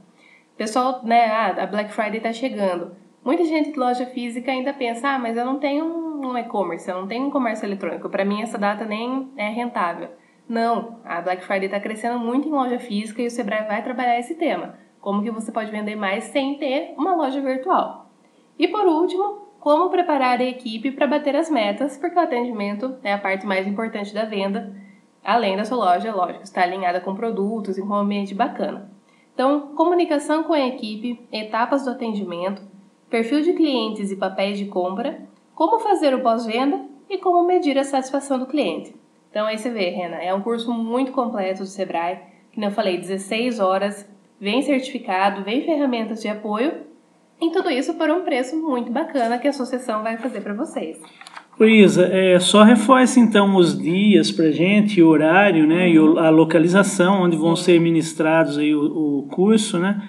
Pessoal, 0.55 1.01
né, 1.03 1.25
ah, 1.25 1.63
a 1.63 1.65
Black 1.65 1.91
Friday 1.91 2.17
está 2.17 2.31
chegando. 2.31 2.95
Muita 3.25 3.43
gente 3.43 3.71
de 3.71 3.79
loja 3.79 4.05
física 4.05 4.51
ainda 4.51 4.71
pensa, 4.71 5.09
ah, 5.09 5.19
mas 5.19 5.35
eu 5.35 5.45
não 5.45 5.57
tenho 5.57 5.85
um 5.85 6.08
e-commerce, 6.37 6.89
eu 6.89 6.99
não 6.99 7.07
tenho 7.07 7.27
um 7.27 7.31
comércio 7.31 7.65
eletrônico. 7.65 8.09
Para 8.09 8.25
mim, 8.25 8.41
essa 8.41 8.57
data 8.57 8.85
nem 8.85 9.31
é 9.35 9.49
rentável. 9.49 10.09
Não, 10.47 10.99
a 11.05 11.21
Black 11.21 11.43
Friday 11.43 11.65
está 11.65 11.79
crescendo 11.79 12.19
muito 12.19 12.47
em 12.47 12.51
loja 12.51 12.79
física 12.79 13.21
e 13.21 13.27
o 13.27 13.31
Sebrae 13.31 13.67
vai 13.67 13.83
trabalhar 13.83 14.19
esse 14.19 14.35
tema. 14.35 14.75
Como 14.99 15.21
que 15.21 15.31
você 15.31 15.51
pode 15.51 15.71
vender 15.71 15.95
mais 15.95 16.25
sem 16.25 16.57
ter 16.57 16.93
uma 16.97 17.15
loja 17.15 17.39
virtual? 17.39 18.09
E 18.57 18.67
por 18.67 18.85
último, 18.85 19.49
como 19.59 19.89
preparar 19.89 20.39
a 20.39 20.43
equipe 20.43 20.91
para 20.91 21.05
bater 21.05 21.35
as 21.35 21.49
metas, 21.49 21.97
porque 21.97 22.17
o 22.17 22.21
atendimento 22.21 22.95
é 23.03 23.13
a 23.13 23.17
parte 23.17 23.45
mais 23.45 23.67
importante 23.67 24.13
da 24.13 24.25
venda, 24.25 24.75
além 25.23 25.55
da 25.55 25.65
sua 25.65 25.77
loja, 25.77 26.13
lógico, 26.13 26.43
estar 26.43 26.63
alinhada 26.63 26.99
com 26.99 27.15
produtos 27.15 27.77
e 27.77 27.81
com 27.81 27.89
um 27.89 27.95
ambiente 27.95 28.33
bacana. 28.33 28.89
Então, 29.33 29.73
comunicação 29.75 30.43
com 30.43 30.53
a 30.53 30.67
equipe, 30.67 31.25
etapas 31.31 31.85
do 31.85 31.91
atendimento, 31.91 32.61
perfil 33.09 33.41
de 33.41 33.53
clientes 33.53 34.11
e 34.11 34.15
papéis 34.15 34.57
de 34.57 34.65
compra, 34.65 35.21
como 35.59 35.77
fazer 35.77 36.13
o 36.13 36.21
pós-venda 36.21 36.79
e 37.09 37.17
como 37.17 37.45
medir 37.45 37.77
a 37.77 37.83
satisfação 37.83 38.39
do 38.39 38.45
cliente. 38.45 38.95
Então 39.29 39.45
aí 39.45 39.57
você 39.57 39.69
vê, 39.69 39.89
Rena, 39.89 40.15
é 40.15 40.33
um 40.33 40.41
curso 40.41 40.73
muito 40.73 41.11
completo 41.11 41.63
do 41.63 41.65
Sebrae, 41.65 42.17
que 42.49 42.63
eu 42.63 42.71
falei, 42.71 42.97
16 42.97 43.59
horas, 43.59 44.07
vem 44.39 44.61
certificado, 44.61 45.43
vem 45.43 45.65
ferramentas 45.65 46.21
de 46.21 46.29
apoio 46.29 46.85
e 47.41 47.51
tudo 47.51 47.69
isso 47.69 47.93
por 47.95 48.09
um 48.09 48.23
preço 48.23 48.55
muito 48.55 48.89
bacana 48.89 49.37
que 49.37 49.47
a 49.47 49.49
associação 49.49 50.01
vai 50.01 50.15
fazer 50.15 50.39
para 50.39 50.53
vocês. 50.53 50.97
Luísa, 51.59 52.07
é, 52.07 52.39
só 52.39 52.63
reforce 52.63 53.19
então 53.19 53.55
os 53.57 53.77
dias 53.77 54.31
para 54.31 54.49
gente, 54.49 55.01
o 55.01 55.09
horário, 55.09 55.67
né, 55.67 55.89
e 55.89 55.97
a 55.97 56.29
localização 56.29 57.23
onde 57.23 57.35
vão 57.35 57.53
ser 57.53 57.81
ministrados 57.81 58.57
aí 58.57 58.73
o, 58.73 59.19
o 59.19 59.27
curso, 59.27 59.77
né? 59.77 60.01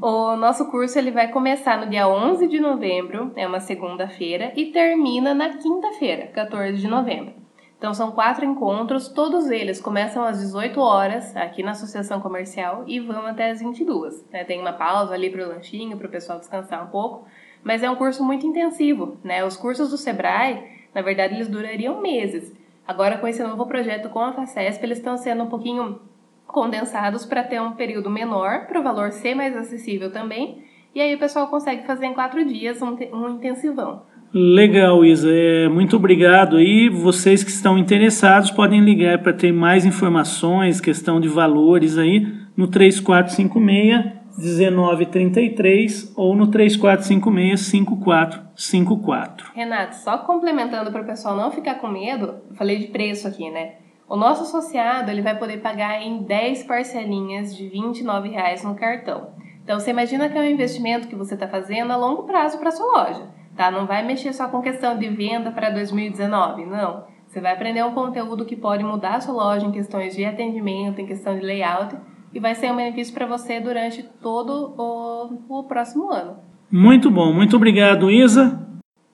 O 0.00 0.36
nosso 0.36 0.70
curso 0.70 0.96
ele 0.98 1.10
vai 1.10 1.28
começar 1.28 1.78
no 1.78 1.90
dia 1.90 2.06
11 2.06 2.46
de 2.46 2.60
novembro, 2.60 3.32
é 3.34 3.46
uma 3.46 3.58
segunda-feira, 3.58 4.52
e 4.54 4.66
termina 4.66 5.34
na 5.34 5.48
quinta-feira, 5.50 6.28
14 6.28 6.78
de 6.78 6.86
novembro. 6.86 7.34
Então 7.82 7.92
são 7.92 8.12
quatro 8.12 8.44
encontros, 8.44 9.08
todos 9.08 9.50
eles 9.50 9.80
começam 9.80 10.22
às 10.22 10.38
18 10.38 10.80
horas 10.80 11.36
aqui 11.36 11.64
na 11.64 11.72
Associação 11.72 12.20
Comercial 12.20 12.84
e 12.86 13.00
vão 13.00 13.26
até 13.26 13.50
às 13.50 13.58
22. 13.58 14.24
Né? 14.30 14.44
Tem 14.44 14.60
uma 14.60 14.72
pausa 14.72 15.14
ali 15.14 15.30
para 15.30 15.44
o 15.44 15.48
lanchinho, 15.48 15.96
para 15.96 16.06
o 16.06 16.10
pessoal 16.10 16.38
descansar 16.38 16.84
um 16.84 16.90
pouco, 16.90 17.26
mas 17.64 17.82
é 17.82 17.90
um 17.90 17.96
curso 17.96 18.24
muito 18.24 18.46
intensivo. 18.46 19.16
Né? 19.24 19.44
Os 19.44 19.56
cursos 19.56 19.90
do 19.90 19.96
Sebrae, 19.96 20.62
na 20.94 21.02
verdade, 21.02 21.34
eles 21.34 21.48
durariam 21.48 22.00
meses. 22.00 22.52
Agora, 22.86 23.18
com 23.18 23.26
esse 23.26 23.42
novo 23.42 23.66
projeto 23.66 24.08
com 24.08 24.20
a 24.20 24.32
FACESP, 24.32 24.84
eles 24.84 24.98
estão 24.98 25.16
sendo 25.16 25.44
um 25.44 25.48
pouquinho 25.48 26.00
condensados 26.46 27.24
para 27.24 27.42
ter 27.42 27.60
um 27.60 27.72
período 27.72 28.10
menor, 28.10 28.66
para 28.66 28.78
o 28.78 28.82
valor 28.82 29.10
ser 29.12 29.34
mais 29.34 29.56
acessível 29.56 30.12
também, 30.12 30.64
e 30.94 31.00
aí 31.00 31.14
o 31.14 31.18
pessoal 31.18 31.48
consegue 31.48 31.86
fazer 31.86 32.06
em 32.06 32.12
quatro 32.12 32.44
dias 32.44 32.82
um, 32.82 32.96
um 33.12 33.36
intensivão. 33.36 34.02
Legal, 34.34 35.04
Isa. 35.04 35.30
É, 35.30 35.68
muito 35.68 35.96
obrigado. 35.96 36.58
E 36.60 36.88
vocês 36.88 37.44
que 37.44 37.50
estão 37.50 37.76
interessados 37.78 38.50
podem 38.50 38.80
ligar 38.80 39.18
para 39.18 39.32
ter 39.32 39.52
mais 39.52 39.84
informações, 39.84 40.80
questão 40.80 41.20
de 41.20 41.28
valores 41.28 41.98
aí, 41.98 42.26
no 42.56 42.66
3456 42.66 44.21
1933 44.36 46.12
ou 46.16 46.34
no 46.34 46.48
3456 46.48 47.60
5454. 47.60 49.52
Renato, 49.54 49.96
só 49.96 50.18
complementando 50.18 50.90
para 50.90 51.02
o 51.02 51.06
pessoal 51.06 51.36
não 51.36 51.50
ficar 51.50 51.76
com 51.76 51.88
medo, 51.88 52.36
falei 52.54 52.78
de 52.78 52.86
preço 52.88 53.26
aqui, 53.28 53.50
né? 53.50 53.74
O 54.08 54.16
nosso 54.16 54.42
associado 54.42 55.10
ele 55.10 55.22
vai 55.22 55.38
poder 55.38 55.58
pagar 55.58 56.02
em 56.02 56.22
10 56.22 56.64
parcelinhas 56.64 57.56
de 57.56 57.68
29 57.68 58.28
reais 58.28 58.62
no 58.62 58.74
cartão. 58.74 59.30
Então 59.62 59.78
você 59.78 59.90
imagina 59.90 60.28
que 60.28 60.36
é 60.36 60.40
um 60.40 60.44
investimento 60.44 61.08
que 61.08 61.14
você 61.14 61.34
está 61.34 61.48
fazendo 61.48 61.92
a 61.92 61.96
longo 61.96 62.24
prazo 62.24 62.58
para 62.58 62.70
sua 62.70 62.86
loja 62.86 63.42
tá? 63.56 63.70
Não 63.70 63.86
vai 63.86 64.02
mexer 64.04 64.32
só 64.32 64.48
com 64.48 64.62
questão 64.62 64.98
de 64.98 65.08
venda 65.08 65.50
para 65.50 65.70
2019, 65.70 66.66
não. 66.66 67.04
Você 67.26 67.40
vai 67.40 67.52
aprender 67.52 67.82
um 67.84 67.94
conteúdo 67.94 68.44
que 68.44 68.56
pode 68.56 68.84
mudar 68.84 69.16
a 69.16 69.20
sua 69.20 69.34
loja 69.34 69.66
em 69.66 69.72
questões 69.72 70.14
de 70.14 70.24
atendimento, 70.24 71.00
em 71.00 71.06
questão 71.06 71.38
de 71.38 71.44
layout 71.44 71.96
e 72.34 72.40
vai 72.40 72.54
ser 72.54 72.72
um 72.72 72.76
benefício 72.76 73.12
para 73.12 73.26
você 73.26 73.60
durante 73.60 74.02
todo 74.22 74.74
o, 74.78 75.58
o 75.60 75.64
próximo 75.64 76.10
ano. 76.10 76.36
Muito 76.70 77.10
bom, 77.10 77.32
muito 77.32 77.56
obrigado, 77.56 78.10
Isa. 78.10 78.58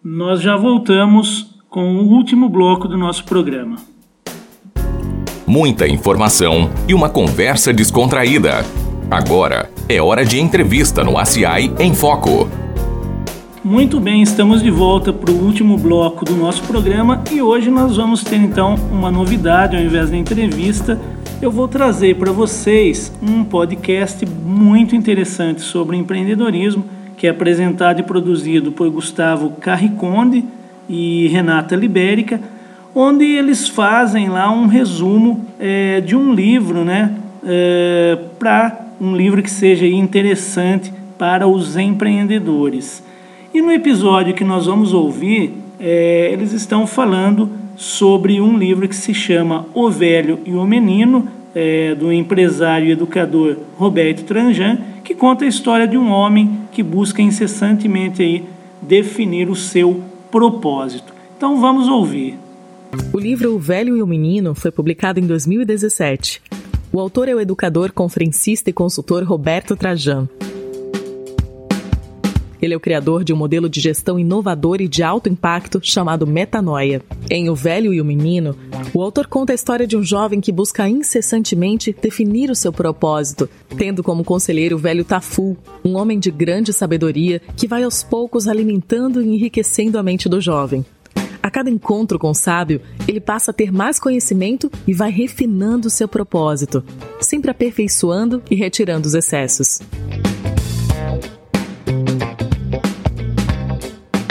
Nós 0.03 0.41
já 0.41 0.57
voltamos 0.57 1.59
com 1.69 1.97
o 1.97 2.09
último 2.09 2.49
bloco 2.49 2.87
do 2.87 2.97
nosso 2.97 3.25
programa. 3.25 3.77
Muita 5.47 5.89
informação 5.89 6.71
e 6.87 6.95
uma 6.95 7.09
conversa 7.09 7.73
descontraída. 7.73 8.65
Agora 9.11 9.71
é 9.89 10.01
hora 10.01 10.25
de 10.25 10.39
entrevista 10.39 11.03
no 11.03 11.19
ACI 11.19 11.73
em 11.81 11.95
Foco. 11.95 12.49
Muito 13.65 13.99
bem, 13.99 14.23
estamos 14.23 14.63
de 14.63 14.71
volta 14.71 15.13
para 15.13 15.33
o 15.33 15.45
último 15.45 15.77
bloco 15.77 16.25
do 16.25 16.37
nosso 16.37 16.63
programa 16.63 17.23
e 17.31 17.43
hoje 17.43 17.71
nós 17.71 17.97
vamos 17.97 18.23
ter 18.23 18.37
então 18.37 18.77
uma 18.91 19.11
novidade 19.11 19.77
ao 19.77 19.83
invés 19.83 20.11
da 20.11 20.17
entrevista. 20.17 20.99
Eu 21.40 21.52
vou 21.52 21.68
trazer 21.68 22.16
para 22.16 22.33
vocês 22.33 23.12
um 23.23 23.45
podcast 23.45 24.26
muito 24.26 24.97
interessante 24.97 25.61
sobre 25.61 25.97
empreendedorismo 25.97 26.85
que 27.16 27.28
é 27.28 27.30
apresentado 27.30 28.00
e 28.00 28.02
produzido 28.02 28.73
por 28.73 28.90
Gustavo 28.90 29.50
Carriconde 29.61 30.45
e 30.88 31.28
Renata 31.28 31.76
Libérica, 31.76 32.40
onde 32.92 33.25
eles 33.25 33.68
fazem 33.68 34.28
lá 34.28 34.50
um 34.50 34.66
resumo 34.66 35.47
é, 35.61 36.00
de 36.00 36.16
um 36.16 36.35
livro, 36.35 36.85
né, 36.85 37.14
é, 37.47 38.18
para 38.37 38.87
um 39.00 39.14
livro 39.14 39.40
que 39.40 39.50
seja 39.50 39.87
interessante 39.87 40.92
para 41.16 41.47
os 41.47 41.76
empreendedores. 41.76 43.00
E 43.54 43.62
no 43.62 43.71
episódio 43.71 44.35
que 44.35 44.42
nós 44.42 44.66
vamos 44.66 44.92
ouvir, 44.92 45.54
é, 45.78 46.30
eles 46.33 46.52
estão 46.52 46.85
falando 46.85 47.49
sobre 47.79 48.41
um 48.41 48.59
livro 48.59 48.89
que 48.89 48.97
se 48.97 49.15
chama 49.15 49.67
O 49.73 49.89
Velho 49.89 50.41
e 50.45 50.53
o 50.53 50.67
Menino, 50.67 51.29
é, 51.55 51.95
do 51.95 52.13
empresário 52.13 52.89
e 52.89 52.91
educador 52.91 53.57
Roberto 53.77 54.25
Tranjan, 54.25 54.79
que 55.05 55.15
conta 55.15 55.45
a 55.45 55.49
história 55.49 55.87
de 55.87 55.97
um 55.97 56.11
homem 56.11 56.59
que 56.73 56.83
busca 56.83 57.23
incessantemente 57.23 58.21
aí 58.21 58.45
definir 58.83 59.49
o 59.49 59.55
seu 59.55 60.03
propósito. 60.29 61.15
Então 61.37 61.61
vamos 61.61 61.87
ouvir. 61.87 62.37
O 63.13 63.19
livro 63.19 63.55
O 63.55 63.59
Velho 63.61 63.97
e 63.97 64.03
o 64.03 64.07
Menino 64.07 64.57
foi 64.57 64.73
publicado 64.73 65.21
em 65.21 65.27
2017. 65.27 66.43
O 66.93 66.99
autor 66.99 67.29
é 67.29 67.35
o 67.35 67.41
educador, 67.41 67.93
conferencista 67.93 68.71
e 68.71 68.73
consultor 68.73 69.23
Roberto 69.23 69.77
Trajan. 69.77 70.29
Ele 72.61 72.75
é 72.75 72.77
o 72.77 72.81
criador 72.81 73.25
de 73.25 73.33
um 73.33 73.37
modelo 73.37 73.69
de 73.69 73.81
gestão 73.81 74.19
inovador 74.19 74.81
e 74.81 74.88
de 74.88 75.03
alto 75.03 75.29
impacto 75.29 75.81
chamado 75.83 76.27
Metanoia. 76.27 77.03
Em 77.31 77.49
O 77.49 77.55
Velho 77.55 77.95
e 77.95 78.00
o 78.00 78.05
Menino, 78.05 78.57
o 78.93 79.03
autor 79.03 79.27
conta 79.27 79.53
a 79.53 79.55
história 79.55 79.87
de 79.87 79.97
um 79.97 80.03
jovem 80.03 80.41
que 80.41 80.53
busca 80.53 80.88
incessantemente 80.88 81.95
definir 82.00 82.50
o 82.50 82.55
seu 82.55 82.73
propósito, 82.73 83.49
tendo 83.77 84.03
como 84.03 84.25
conselheiro 84.25 84.77
o 84.77 84.79
velho 84.79 85.05
Tafu, 85.05 85.57
um 85.85 85.97
homem 85.97 86.19
de 86.19 86.31
grande 86.31 86.73
sabedoria 86.73 87.41
que 87.57 87.69
vai 87.69 87.85
aos 87.85 88.03
poucos 88.03 88.49
alimentando 88.49 89.23
e 89.23 89.29
enriquecendo 89.29 89.99
a 89.99 90.03
mente 90.03 90.29
do 90.29 90.41
jovem. 90.41 90.85
A 91.43 91.50
cada 91.50 91.71
encontro 91.71 92.19
com 92.19 92.31
o 92.31 92.35
sábio, 92.35 92.81
ele 93.07 93.21
passa 93.21 93.53
a 93.53 93.55
ter 93.55 93.73
mais 93.73 93.99
conhecimento 93.99 94.71
e 94.87 94.93
vai 94.93 95.11
refinando 95.11 95.88
seu 95.88 96.09
propósito, 96.09 96.85
sempre 97.21 97.50
aperfeiçoando 97.50 98.43
e 98.50 98.55
retirando 98.55 99.07
os 99.07 99.15
excessos. 99.15 99.81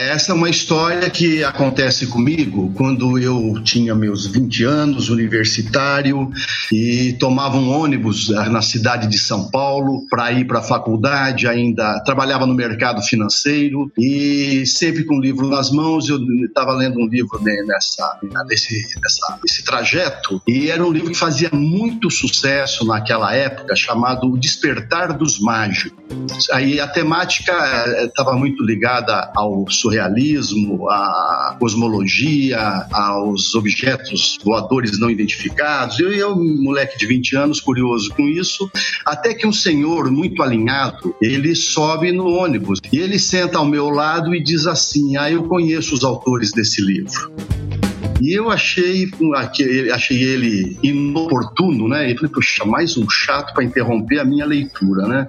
Essa 0.08 0.32
é 0.32 0.36
uma 0.36 0.50
história 0.50 1.10
que 1.10 1.44
acontece 1.44 2.08
comigo 2.08 2.72
quando 2.76 3.20
eu 3.20 3.62
tinha 3.62 3.94
meus 3.94 4.26
20 4.26 4.64
anos, 4.64 5.10
universitário, 5.10 6.32
e 6.72 7.12
tomava 7.20 7.58
um 7.58 7.70
ônibus 7.70 8.30
eh, 8.30 8.50
na 8.50 8.62
cidade 8.62 9.08
de 9.08 9.20
São 9.20 9.52
Paulo 9.52 10.08
para 10.10 10.32
ir 10.32 10.46
para 10.46 10.60
a 10.60 10.64
faculdade, 10.64 11.46
ainda 11.46 12.02
trabalhava 12.06 12.46
no 12.46 12.54
mercado 12.54 13.02
financeiro 13.02 13.92
e 13.98 14.66
sempre 14.66 15.04
com 15.04 15.18
o 15.18 15.22
livro 15.22 15.50
nas 15.50 15.72
mãos, 15.72 16.08
eu 16.08 16.20
estava 16.46 16.72
lendo 16.72 17.00
um 17.00 17.08
livro 17.08 17.42
nessa, 17.44 18.18
nesse, 18.48 18.88
nessa, 19.02 19.40
nesse 19.44 19.66
trajeto, 19.66 20.42
e 20.48 20.72
era 20.72 20.86
um 20.86 20.92
livro 20.92 21.12
que 21.12 21.18
fazia 21.18 21.50
muito 21.52 22.10
sucesso 22.10 22.86
naquela 22.86 23.36
época, 23.36 23.76
chamado 23.76 24.32
O 24.32 24.38
Despertar 24.38 25.18
dos 25.18 25.38
Mágicos. 25.38 25.98
Aí 26.52 26.80
a 26.80 26.88
temática 26.88 27.52
estava 28.06 28.32
eh, 28.32 28.36
muito 28.36 28.64
ligada 28.64 29.30
ao 29.36 29.70
surrealismo, 29.70 29.97
à 30.00 31.56
cosmologia, 31.60 32.60
aos 32.92 33.56
objetos 33.56 34.38
voadores 34.44 35.00
não 35.00 35.10
identificados. 35.10 36.00
Eu, 36.00 36.12
eu, 36.12 36.36
moleque 36.36 36.98
de 36.98 37.06
20 37.06 37.36
anos, 37.36 37.60
curioso 37.60 38.14
com 38.16 38.28
isso, 38.28 38.70
até 39.06 39.34
que 39.34 39.48
um 39.48 39.54
senhor 39.54 40.12
muito 40.12 40.42
alinhado, 40.44 41.16
ele 41.22 41.56
sobe 41.56 42.12
no 42.12 42.28
ônibus 42.28 42.80
e 42.92 42.98
ele 42.98 43.20
senta 43.20 43.58
ao 43.58 43.66
meu 43.66 43.90
lado 43.90 44.34
e 44.34 44.44
diz 44.44 44.66
assim: 44.66 45.18
"Ah, 45.18 45.32
eu 45.32 45.44
conheço 45.44 45.94
os 45.94 46.04
autores 46.04 46.52
desse 46.52 46.82
livro". 46.82 47.32
E 48.20 48.34
eu 48.34 48.50
achei, 48.50 49.10
achei 49.94 50.24
ele 50.24 50.78
inoportuno, 50.82 51.88
né? 51.88 52.12
E 52.12 52.16
falei, 52.16 52.32
puxa, 52.32 52.66
mais 52.66 52.98
um 52.98 53.08
chato 53.10 53.54
para 53.54 53.64
interromper 53.64 54.20
a 54.20 54.26
minha 54.26 54.46
leitura, 54.46 55.08
né? 55.08 55.28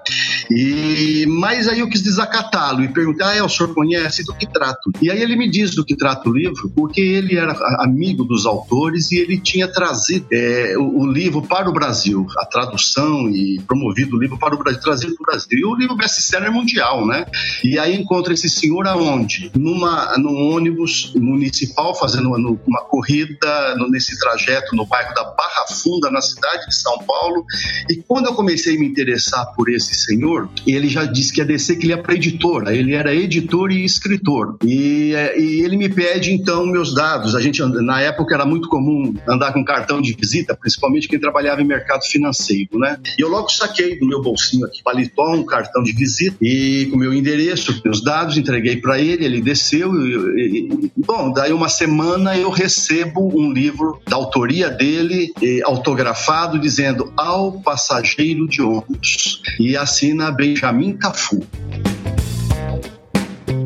E, 0.50 1.26
mas 1.28 1.68
aí 1.68 1.80
eu 1.80 1.88
quis 1.88 2.02
desacatá-lo 2.02 2.82
e 2.82 2.88
perguntei, 2.88 3.26
ah, 3.26 3.34
é, 3.34 3.42
o 3.42 3.48
senhor 3.48 3.74
conhece 3.74 4.24
do 4.24 4.34
que 4.34 4.46
trato? 4.50 4.90
E 5.02 5.10
aí 5.10 5.22
ele 5.22 5.36
me 5.36 5.50
diz 5.50 5.74
do 5.74 5.84
que 5.84 5.94
trata 5.94 6.28
o 6.28 6.32
livro, 6.32 6.70
porque 6.74 7.00
ele 7.00 7.36
era 7.36 7.52
amigo 7.80 8.24
dos 8.24 8.46
autores 8.46 9.12
e 9.12 9.18
ele 9.18 9.38
tinha 9.38 9.68
trazido 9.68 10.26
é, 10.32 10.74
o, 10.78 11.00
o, 11.00 11.06
livro 11.06 11.42
para 11.42 11.68
o 11.68 11.72
Brasil, 11.72 12.26
a 12.38 12.46
tradução 12.46 13.28
e 13.28 13.60
promovido 13.66 14.16
o 14.16 14.20
livro 14.20 14.38
para 14.38 14.54
o 14.54 14.58
Brasil, 14.58 14.80
trazido 14.80 15.14
para 15.14 15.22
o 15.22 15.26
Brasil. 15.26 15.58
E 15.58 15.64
o 15.64 15.74
livro 15.74 15.96
best-seller 15.96 16.50
mundial, 16.50 17.06
né? 17.06 17.26
E 17.62 17.78
aí 17.78 17.94
encontra 17.94 18.32
esse 18.32 18.48
senhor 18.48 18.86
aonde? 18.86 19.50
Numa, 19.54 20.16
num 20.16 20.54
ônibus 20.54 21.12
municipal, 21.14 21.94
fazendo 21.94 22.30
uma 22.66 22.77
uma 22.78 22.84
corrida 22.84 23.76
nesse 23.90 24.18
trajeto 24.18 24.76
no 24.76 24.86
bairro 24.86 25.14
da 25.14 25.24
Barra 25.24 25.66
Funda, 25.68 26.10
na 26.10 26.20
cidade 26.20 26.66
de 26.66 26.74
São 26.74 26.98
Paulo. 26.98 27.44
E 27.90 27.96
quando 27.96 28.26
eu 28.26 28.34
comecei 28.34 28.76
a 28.76 28.78
me 28.78 28.86
interessar 28.86 29.52
por 29.54 29.68
esse 29.68 29.94
senhor, 29.94 30.48
ele 30.66 30.88
já 30.88 31.04
disse 31.04 31.32
que 31.32 31.40
ia 31.40 31.46
descer, 31.46 31.76
que 31.76 31.86
ele 31.86 31.98
para 31.98 32.14
editora. 32.14 32.74
Ele 32.74 32.94
era 32.94 33.14
editor 33.14 33.72
e 33.72 33.84
escritor. 33.84 34.56
E, 34.64 35.12
é, 35.14 35.38
e, 35.38 35.60
ele 35.60 35.76
me 35.76 35.88
pede 35.88 36.32
então 36.32 36.64
meus 36.66 36.94
dados. 36.94 37.34
A 37.34 37.40
gente 37.40 37.60
na 37.62 38.00
época 38.00 38.34
era 38.34 38.44
muito 38.44 38.68
comum 38.68 39.14
andar 39.28 39.52
com 39.52 39.64
cartão 39.64 40.00
de 40.00 40.12
visita, 40.12 40.56
principalmente 40.56 41.08
quem 41.08 41.18
trabalhava 41.18 41.60
em 41.60 41.66
mercado 41.66 42.04
financeiro, 42.04 42.78
né? 42.78 42.98
E 43.18 43.22
eu 43.22 43.28
logo 43.28 43.48
saquei 43.48 43.98
do 43.98 44.06
meu 44.06 44.22
bolsinho 44.22 44.64
aqui 44.64 44.82
paletó 44.82 45.34
um 45.34 45.44
cartão 45.44 45.82
de 45.82 45.92
visita 45.92 46.36
e 46.40 46.86
com 46.86 46.96
meu 46.96 47.12
endereço, 47.12 47.80
meus 47.84 48.02
dados, 48.02 48.36
entreguei 48.36 48.76
para 48.76 49.00
ele. 49.00 49.24
Ele 49.24 49.40
desceu 49.40 49.92
e, 50.36 50.68
e, 50.68 50.92
bom, 50.96 51.32
daí 51.32 51.52
uma 51.52 51.68
semana 51.68 52.36
eu 52.36 52.50
recebo 52.68 53.30
um 53.34 53.50
livro 53.50 53.98
da 54.06 54.16
autoria 54.16 54.68
dele, 54.68 55.32
eh, 55.42 55.60
autografado, 55.64 56.58
dizendo 56.58 57.10
Ao 57.16 57.52
Passageiro 57.62 58.46
de 58.46 58.60
Ônibus. 58.60 59.40
E 59.58 59.74
assina 59.74 60.30
Benjamin 60.30 60.92
Cafu. 60.98 61.42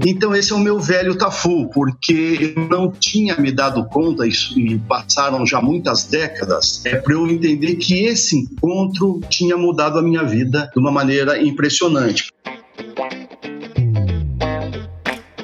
Então 0.06 0.34
esse 0.34 0.52
é 0.52 0.54
o 0.54 0.58
meu 0.58 0.78
velho 0.78 1.16
Tafu, 1.16 1.68
porque 1.70 2.54
eu 2.56 2.68
não 2.68 2.90
tinha 2.90 3.36
me 3.36 3.50
dado 3.50 3.84
conta, 3.86 4.26
isso, 4.26 4.58
e 4.58 4.78
passaram 4.78 5.44
já 5.44 5.60
muitas 5.60 6.04
décadas, 6.04 6.84
é 6.84 6.96
para 6.96 7.14
eu 7.14 7.26
entender 7.28 7.76
que 7.76 8.04
esse 8.04 8.36
encontro 8.36 9.20
tinha 9.28 9.56
mudado 9.56 9.98
a 9.98 10.02
minha 10.02 10.24
vida 10.24 10.70
de 10.72 10.80
uma 10.80 10.90
maneira 10.90 11.40
impressionante. 11.40 12.32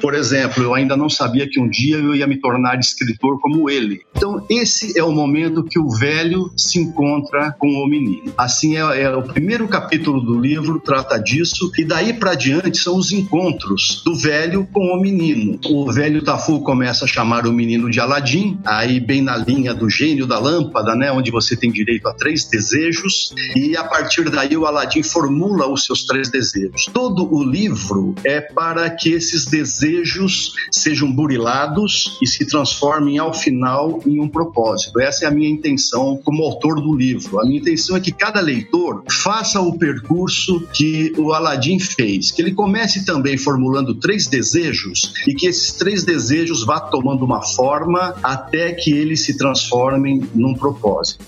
Por 0.01 0.13
exemplo, 0.13 0.63
eu 0.63 0.73
ainda 0.73 0.95
não 0.95 1.09
sabia 1.09 1.47
que 1.47 1.59
um 1.59 1.69
dia 1.69 1.97
eu 1.97 2.15
ia 2.15 2.27
me 2.27 2.37
tornar 2.37 2.79
escritor 2.79 3.39
como 3.39 3.69
ele. 3.69 4.01
Então, 4.15 4.45
esse 4.49 4.97
é 4.97 5.03
o 5.03 5.11
momento 5.11 5.63
que 5.63 5.79
o 5.79 5.89
velho 5.89 6.51
se 6.55 6.79
encontra 6.79 7.53
com 7.59 7.67
o 7.67 7.87
menino. 7.87 8.33
Assim, 8.37 8.77
é, 8.77 9.01
é 9.01 9.15
o 9.15 9.23
primeiro 9.23 9.67
capítulo 9.67 10.21
do 10.21 10.39
livro 10.39 10.79
trata 10.79 11.17
disso, 11.17 11.71
e 11.77 11.83
daí 11.83 12.13
para 12.13 12.35
diante 12.35 12.77
são 12.77 12.97
os 12.97 13.11
encontros 13.11 14.01
do 14.05 14.15
velho 14.15 14.67
com 14.71 14.85
o 14.87 15.01
menino. 15.01 15.59
O 15.65 15.91
velho 15.91 16.21
Tafu 16.21 16.61
começa 16.61 17.05
a 17.05 17.07
chamar 17.07 17.45
o 17.45 17.53
menino 17.53 17.89
de 17.89 17.99
Aladim, 17.99 18.59
aí 18.65 18.99
bem 18.99 19.21
na 19.21 19.35
linha 19.35 19.73
do 19.73 19.89
gênio 19.89 20.25
da 20.25 20.39
lâmpada, 20.39 20.95
né, 20.95 21.11
onde 21.11 21.31
você 21.31 21.55
tem 21.55 21.71
direito 21.71 22.07
a 22.07 22.13
três 22.13 22.45
desejos, 22.45 23.33
e 23.55 23.75
a 23.75 23.83
partir 23.83 24.29
daí 24.29 24.55
o 24.55 24.65
Aladim 24.65 25.03
formula 25.03 25.67
os 25.67 25.85
seus 25.85 26.05
três 26.05 26.29
desejos. 26.29 26.85
Todo 26.93 27.33
o 27.33 27.43
livro 27.43 28.15
é 28.23 28.39
para 28.39 28.89
que 28.89 29.11
esses 29.11 29.45
desejos 29.45 29.88
desejos 29.89 30.53
sejam 30.71 31.11
burilados 31.11 32.17
e 32.21 32.27
se 32.27 32.45
transformem 32.45 33.17
ao 33.17 33.33
final 33.33 34.01
em 34.05 34.19
um 34.19 34.27
propósito. 34.27 34.99
Essa 34.99 35.25
é 35.25 35.27
a 35.27 35.31
minha 35.31 35.49
intenção 35.49 36.19
como 36.23 36.43
autor 36.43 36.81
do 36.81 36.95
livro. 36.95 37.39
A 37.39 37.45
minha 37.45 37.59
intenção 37.59 37.95
é 37.95 37.99
que 37.99 38.11
cada 38.11 38.39
leitor 38.39 39.03
faça 39.09 39.59
o 39.59 39.77
percurso 39.77 40.67
que 40.73 41.13
o 41.17 41.33
Aladim 41.33 41.79
fez, 41.79 42.31
que 42.31 42.41
ele 42.41 42.53
comece 42.53 43.05
também 43.05 43.37
formulando 43.37 43.95
três 43.95 44.27
desejos 44.27 45.13
e 45.27 45.33
que 45.33 45.47
esses 45.47 45.73
três 45.73 46.03
desejos 46.03 46.63
vá 46.63 46.79
tomando 46.79 47.25
uma 47.25 47.41
forma 47.41 48.15
até 48.21 48.73
que 48.73 48.91
eles 48.91 49.21
se 49.21 49.37
transformem 49.37 50.23
num 50.33 50.53
propósito 50.53 51.25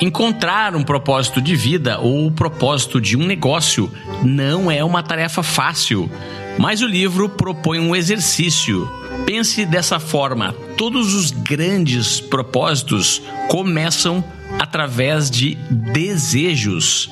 encontrar 0.00 0.76
um 0.76 0.82
propósito 0.82 1.40
de 1.40 1.56
vida 1.56 1.98
ou 1.98 2.26
o 2.26 2.32
propósito 2.32 3.00
de 3.00 3.16
um 3.16 3.26
negócio 3.26 3.90
não 4.22 4.70
é 4.70 4.82
uma 4.84 5.02
tarefa 5.02 5.42
fácil. 5.42 6.10
Mas 6.58 6.82
o 6.82 6.86
livro 6.86 7.28
propõe 7.28 7.80
um 7.80 7.94
exercício. 7.94 8.88
Pense 9.26 9.64
dessa 9.64 9.98
forma: 9.98 10.52
todos 10.76 11.14
os 11.14 11.30
grandes 11.30 12.20
propósitos 12.20 13.22
começam 13.48 14.24
através 14.58 15.30
de 15.30 15.56
desejos. 15.70 17.10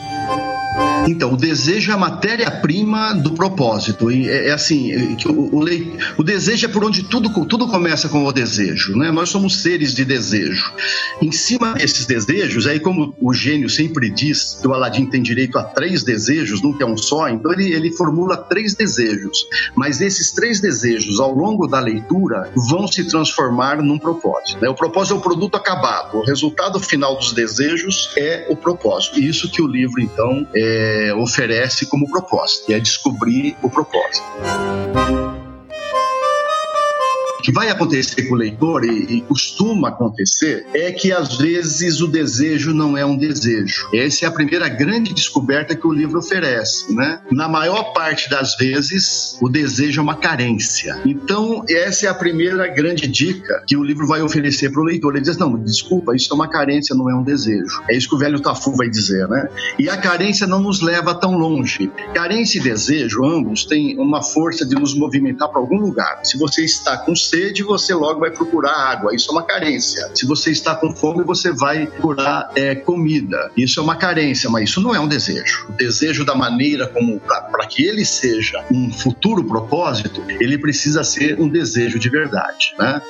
Então, 1.09 1.33
o 1.33 1.37
desejo 1.37 1.91
é 1.91 1.95
a 1.95 1.99
matéria-prima 1.99 3.13
do 3.15 3.33
propósito. 3.33 4.11
E 4.11 4.29
é, 4.29 4.49
é 4.49 4.53
assim, 4.53 4.93
é, 4.93 5.29
o, 5.29 5.57
o, 5.57 5.65
o, 6.19 6.23
desejo 6.23 6.67
é 6.67 6.69
por 6.69 6.85
onde 6.85 7.03
tudo, 7.03 7.45
tudo 7.47 7.67
começa 7.67 8.09
com 8.09 8.25
o 8.25 8.33
desejo. 8.33 8.97
Né? 8.97 9.11
Nós 9.11 9.29
somos 9.29 9.63
seres 9.63 9.95
de 9.95 10.05
desejo. 10.05 10.73
Em 11.21 11.33
cima 11.33 11.75
desses 11.75 12.07
desejos, 12.07 12.67
aí 12.67 12.79
como 12.79 13.15
o 13.21 13.33
gênio 13.33 13.69
sempre 13.69 14.11
diz 14.11 14.59
que 14.61 14.69
o 14.69 14.75
Aladim 14.75 15.07
tem 15.07 15.23
direito 15.23 15.59
a 15.59 15.65
três 15.65 16.03
desejos, 16.03 16.63
nunca 16.63 16.85
é 16.85 16.87
um 16.87 16.97
só, 16.97 17.29
então 17.29 17.53
ele, 17.53 17.73
ele 17.73 17.93
formula 17.93 18.37
três 18.37 18.75
desejos. 18.75 19.47
Mas 19.75 20.01
esses 20.01 20.33
três 20.33 20.61
desejos, 20.61 21.19
ao 21.19 21.33
longo 21.33 21.67
da 21.67 21.81
leitura, 21.81 22.51
vão 22.69 22.87
se 22.87 23.05
transformar 23.05 23.83
num 23.83 23.99
propósito. 23.99 24.61
Né? 24.61 24.69
O 24.69 24.75
propósito 24.75 25.15
é 25.15 25.19
o 25.19 25.21
produto 25.21 25.57
acabado. 25.57 26.19
O 26.19 26.25
resultado 26.25 26.79
final 26.79 27.17
dos 27.17 27.33
desejos 27.33 28.13
é 28.17 28.47
o 28.49 28.57
propósito. 28.57 29.21
Isso 29.21 29.51
que 29.51 29.63
o 29.63 29.67
livro, 29.67 30.01
então, 30.01 30.47
é, 30.55 30.92
é, 30.93 31.15
oferece 31.15 31.87
como 31.87 32.09
propósito, 32.09 32.67
que 32.67 32.75
é 32.75 32.79
descobrir 32.79 33.57
o 33.63 33.71
propósito 33.71 35.42
que 37.43 37.53
vai 37.53 37.69
acontecer 37.69 38.23
com 38.29 38.35
o 38.35 38.39
leitor, 38.39 38.85
e, 38.85 39.17
e, 39.17 39.21
costuma 39.23 39.89
acontecer, 39.89 40.67
é 40.73 40.93
que 40.93 41.13
às 41.13 41.37
vezes 41.37 42.01
o 42.01 42.07
desejo 42.07 42.73
não 42.73 42.97
é 42.97 43.05
um 43.05 43.17
desejo. 43.17 43.89
Essa 43.93 44.25
é 44.25 44.29
a 44.29 44.33
primeira 44.33 44.69
grande 44.69 45.13
descoberta 45.13 45.75
que 45.75 45.87
o 45.87 45.93
livro 45.93 46.19
oferece. 46.19 46.95
Né? 46.95 47.21
Na 47.31 47.49
maior 47.49 47.93
parte 47.93 48.31
das 48.31 48.57
vezes, 48.57 49.37
o 49.41 49.49
desejo 49.49 50.01
é 50.01 50.03
uma 50.03 50.17
carência. 50.17 51.01
Então, 51.05 51.65
essa 51.69 52.07
é 52.07 52.09
a 52.09 52.15
primeira 52.15 52.69
grande 52.69 53.07
dica 53.09 53.63
que 53.67 53.77
o 53.77 53.83
livro 53.83 54.07
vai 54.07 54.23
oferecer 54.23 54.71
para 54.71 54.81
o 54.81 54.85
leitor. 54.85 55.17
Ele 55.17 55.25
diz: 55.25 55.37
não, 55.37 55.57
desculpa, 55.59 56.15
isso 56.15 56.33
é 56.33 56.35
uma 56.35 56.49
carência, 56.49 56.95
não 56.95 57.11
é 57.11 57.15
um 57.15 57.23
desejo. 57.23 57.83
É 57.89 57.97
isso 57.97 58.09
que 58.09 58.15
o 58.15 58.19
velho 58.19 58.41
Tafu 58.41 58.77
vai 58.77 58.89
dizer. 58.89 59.29
Né? 59.29 59.49
E 59.79 59.89
a 59.89 59.97
carência 59.97 60.47
não 60.47 60.61
nos 60.61 60.81
leva 60.81 61.15
tão 61.15 61.37
longe. 61.37 61.91
Carência 62.15 62.59
e 62.59 62.63
desejo, 62.63 63.25
ambos, 63.25 63.65
têm 63.65 63.99
uma 63.99 64.23
força 64.23 64.65
de 64.65 64.75
nos 64.75 64.95
movimentar 64.95 65.49
para 65.49 65.61
algum 65.61 65.81
lugar. 65.81 66.21
Se 66.25 66.39
você 66.39 66.65
está 66.65 66.97
com 66.97 67.15
sede, 67.33 67.63
você 67.63 67.95
logo 67.95 68.21
vai 68.21 68.31
procurar 68.31 68.73
água. 68.73 69.15
Isso 69.15 69.31
é 69.31 69.33
uma 69.33 69.43
carência. 69.43 70.11
Se 70.15 70.27
você 70.27 70.51
está 70.51 70.75
com 70.75 70.95
fome, 70.95 71.25
você 71.25 71.51
vai 71.51 71.87
procurar 71.87 72.51
é, 72.55 72.75
comida. 72.75 73.51
Isso 73.57 73.81
é 73.81 73.83
uma 73.83 73.97
carência, 73.97 74.51
mas 74.51 74.69
isso 74.69 74.83
não 74.83 74.95
é 74.95 75.01
um 75.01 75.09
desejo. 75.09 75.67
O 75.71 75.73
desejo 75.73 76.27
da 76.27 76.35
maneira 76.35 76.87
como, 76.87 77.19
para 77.21 77.67
que 77.67 77.85
ele 77.85 78.05
seja 78.05 78.63
um 78.71 78.93
futuro 78.93 79.43
propósito, 79.45 80.23
ele 80.29 80.59
precisa 80.59 81.03
ser 81.03 81.41
um 81.41 81.49
desejo 81.49 81.99
de 81.99 82.11
verdade, 82.11 82.75
né? 82.79 83.01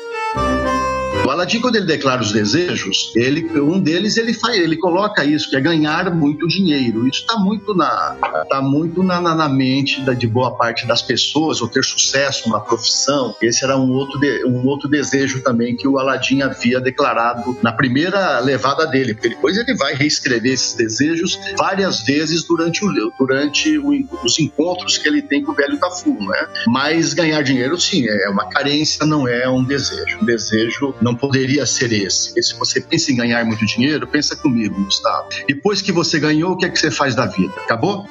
O 1.24 1.30
Aladim, 1.30 1.60
quando 1.60 1.76
ele 1.76 1.86
declara 1.86 2.20
os 2.20 2.32
desejos, 2.32 3.12
ele, 3.14 3.48
um 3.60 3.78
deles 3.78 4.16
ele, 4.16 4.34
faz, 4.34 4.58
ele 4.58 4.76
coloca 4.76 5.24
isso, 5.24 5.48
que 5.48 5.54
é 5.54 5.60
ganhar 5.60 6.12
muito 6.12 6.48
dinheiro. 6.48 7.06
Isso 7.06 7.20
está 7.20 7.36
muito, 7.36 7.74
na, 7.74 8.16
tá 8.50 8.60
muito 8.60 9.04
na, 9.04 9.20
na, 9.20 9.32
na 9.32 9.48
mente 9.48 10.00
da, 10.00 10.14
de 10.14 10.26
boa 10.26 10.56
parte 10.56 10.84
das 10.84 11.00
pessoas, 11.00 11.62
ou 11.62 11.68
ter 11.68 11.84
sucesso 11.84 12.50
na 12.50 12.58
profissão. 12.58 13.36
Esse 13.40 13.64
era 13.64 13.76
um 13.76 13.92
outro, 13.92 14.18
de, 14.18 14.44
um 14.44 14.66
outro 14.66 14.88
desejo 14.88 15.42
também 15.42 15.76
que 15.76 15.86
o 15.86 15.96
Aladim 15.96 16.42
havia 16.42 16.80
declarado 16.80 17.56
na 17.62 17.72
primeira 17.72 18.40
levada 18.40 18.84
dele, 18.84 19.14
porque 19.14 19.28
depois 19.28 19.56
ele 19.56 19.74
vai 19.76 19.94
reescrever 19.94 20.52
esses 20.52 20.74
desejos 20.74 21.38
várias 21.56 22.00
vezes 22.00 22.42
durante, 22.42 22.84
o, 22.84 23.12
durante 23.16 23.78
o, 23.78 23.90
os 24.24 24.40
encontros 24.40 24.98
que 24.98 25.06
ele 25.06 25.22
tem 25.22 25.44
com 25.44 25.52
o 25.52 25.54
velho 25.54 25.78
Tafu, 25.78 26.18
né? 26.20 26.48
Mas 26.66 27.14
ganhar 27.14 27.42
dinheiro, 27.42 27.80
sim, 27.80 28.08
é 28.08 28.28
uma 28.28 28.48
carência, 28.48 29.06
não 29.06 29.28
é 29.28 29.48
um 29.48 29.62
desejo. 29.62 30.18
Um 30.20 30.24
desejo 30.24 30.94
não 31.00 31.11
poderia 31.14 31.66
ser 31.66 31.92
esse. 31.92 32.38
E 32.38 32.42
se 32.42 32.54
você 32.54 32.80
pensa 32.80 33.12
em 33.12 33.16
ganhar 33.16 33.44
muito 33.44 33.64
dinheiro, 33.66 34.06
pensa 34.06 34.36
comigo, 34.36 34.82
Gustavo. 34.84 35.28
Depois 35.46 35.82
que 35.82 35.92
você 35.92 36.18
ganhou, 36.18 36.52
o 36.52 36.56
que 36.56 36.66
é 36.66 36.68
que 36.68 36.78
você 36.78 36.90
faz 36.90 37.14
da 37.14 37.26
vida? 37.26 37.52
Acabou? 37.64 38.06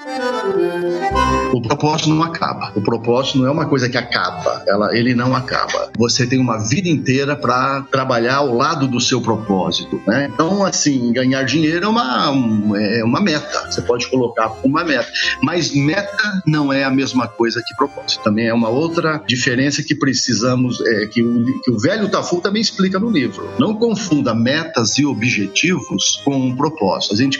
O 1.53 1.61
propósito 1.61 2.09
não 2.09 2.23
acaba. 2.23 2.71
O 2.75 2.81
propósito 2.81 3.39
não 3.39 3.47
é 3.47 3.51
uma 3.51 3.65
coisa 3.65 3.89
que 3.89 3.97
acaba. 3.97 4.63
Ela, 4.67 4.95
ele 4.97 5.13
não 5.13 5.35
acaba. 5.35 5.91
Você 5.97 6.25
tem 6.25 6.39
uma 6.39 6.57
vida 6.57 6.87
inteira 6.87 7.35
para 7.35 7.81
trabalhar 7.91 8.37
ao 8.37 8.53
lado 8.53 8.87
do 8.87 8.99
seu 8.99 9.21
propósito, 9.21 10.01
né? 10.07 10.29
Então, 10.33 10.63
assim, 10.63 11.11
ganhar 11.11 11.43
dinheiro 11.43 11.85
é 11.85 11.89
uma, 11.89 12.31
é 12.77 13.03
uma 13.03 13.19
meta. 13.19 13.69
Você 13.69 13.81
pode 13.81 14.09
colocar 14.09 14.51
uma 14.63 14.83
meta. 14.83 15.11
Mas 15.41 15.73
meta 15.73 16.41
não 16.45 16.71
é 16.71 16.83
a 16.83 16.89
mesma 16.89 17.27
coisa 17.27 17.61
que 17.65 17.75
propósito. 17.75 18.23
Também 18.23 18.47
é 18.47 18.53
uma 18.53 18.69
outra 18.69 19.21
diferença 19.27 19.83
que 19.83 19.95
precisamos, 19.95 20.79
é, 20.81 21.05
que, 21.07 21.21
o, 21.23 21.61
que 21.61 21.71
o 21.71 21.79
velho 21.79 22.09
Tafu 22.09 22.41
também 22.41 22.61
explica 22.61 22.90
no 22.99 23.10
livro. 23.10 23.49
Não 23.60 23.75
confunda 23.75 24.34
metas 24.34 24.97
e 24.97 25.06
objetivos 25.06 26.21
com 26.23 26.36
um 26.36 26.56
propósito. 26.56 27.13
A 27.13 27.17
gente 27.17 27.39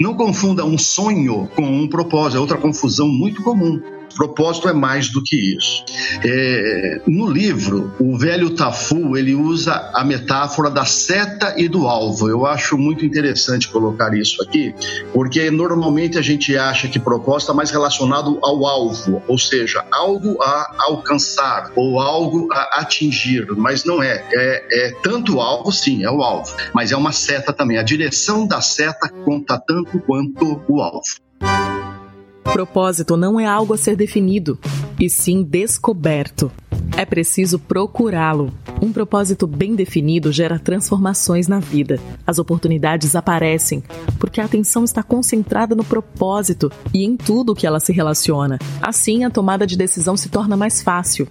não 0.00 0.14
confunda 0.14 0.64
um 0.64 0.78
sonho 0.78 1.48
com 1.54 1.62
um 1.62 1.88
propósito. 1.88 2.36
É 2.36 2.40
outra 2.40 2.58
confusão 2.58 3.08
muito 3.08 3.42
comum. 3.42 3.80
Propósito 4.16 4.68
é 4.68 4.72
mais 4.72 5.10
do 5.10 5.22
que 5.22 5.56
isso. 5.56 5.84
É, 6.24 7.00
no 7.06 7.28
livro, 7.28 7.92
o 7.98 8.16
velho 8.18 8.50
Tafu 8.50 9.16
ele 9.16 9.34
usa 9.34 9.90
a 9.94 10.04
metáfora 10.04 10.70
da 10.70 10.84
seta 10.84 11.54
e 11.56 11.68
do 11.68 11.86
alvo. 11.86 12.28
Eu 12.28 12.46
acho 12.46 12.76
muito 12.76 13.04
interessante 13.04 13.68
colocar 13.68 14.14
isso 14.14 14.42
aqui, 14.42 14.74
porque 15.12 15.50
normalmente 15.50 16.18
a 16.18 16.22
gente 16.22 16.56
acha 16.56 16.88
que 16.88 16.98
propósito 16.98 17.52
é 17.52 17.54
mais 17.54 17.70
relacionado 17.70 18.38
ao 18.42 18.66
alvo, 18.66 19.22
ou 19.26 19.38
seja, 19.38 19.84
algo 19.90 20.40
a 20.42 20.76
alcançar 20.80 21.72
ou 21.76 22.00
algo 22.00 22.48
a 22.52 22.80
atingir, 22.80 23.46
mas 23.56 23.84
não 23.84 24.02
é. 24.02 24.24
É, 24.32 24.86
é 24.86 24.90
tanto 25.02 25.36
o 25.36 25.40
alvo, 25.40 25.72
sim, 25.72 26.04
é 26.04 26.10
o 26.10 26.22
alvo, 26.22 26.54
mas 26.74 26.92
é 26.92 26.96
uma 26.96 27.12
seta 27.12 27.52
também. 27.52 27.78
A 27.78 27.82
direção 27.82 28.46
da 28.46 28.60
seta 28.60 29.08
conta 29.24 29.58
tanto 29.58 29.98
quanto 30.00 30.62
o 30.68 30.80
alvo. 30.80 31.81
Propósito 32.44 33.16
não 33.16 33.38
é 33.40 33.46
algo 33.46 33.74
a 33.74 33.78
ser 33.78 33.96
definido, 33.96 34.58
e 35.00 35.08
sim 35.08 35.42
descoberto. 35.42 36.50
É 36.96 37.04
preciso 37.06 37.58
procurá-lo. 37.58 38.52
Um 38.80 38.92
propósito 38.92 39.46
bem 39.46 39.74
definido 39.74 40.30
gera 40.30 40.58
transformações 40.58 41.48
na 41.48 41.58
vida. 41.58 41.98
As 42.26 42.38
oportunidades 42.38 43.16
aparecem 43.16 43.82
porque 44.18 44.40
a 44.40 44.44
atenção 44.44 44.84
está 44.84 45.02
concentrada 45.02 45.74
no 45.74 45.84
propósito 45.84 46.70
e 46.92 47.04
em 47.04 47.16
tudo 47.16 47.54
que 47.54 47.66
ela 47.66 47.80
se 47.80 47.92
relaciona. 47.92 48.58
Assim, 48.80 49.24
a 49.24 49.30
tomada 49.30 49.66
de 49.66 49.76
decisão 49.76 50.16
se 50.16 50.28
torna 50.28 50.56
mais 50.56 50.82
fácil. 50.82 51.26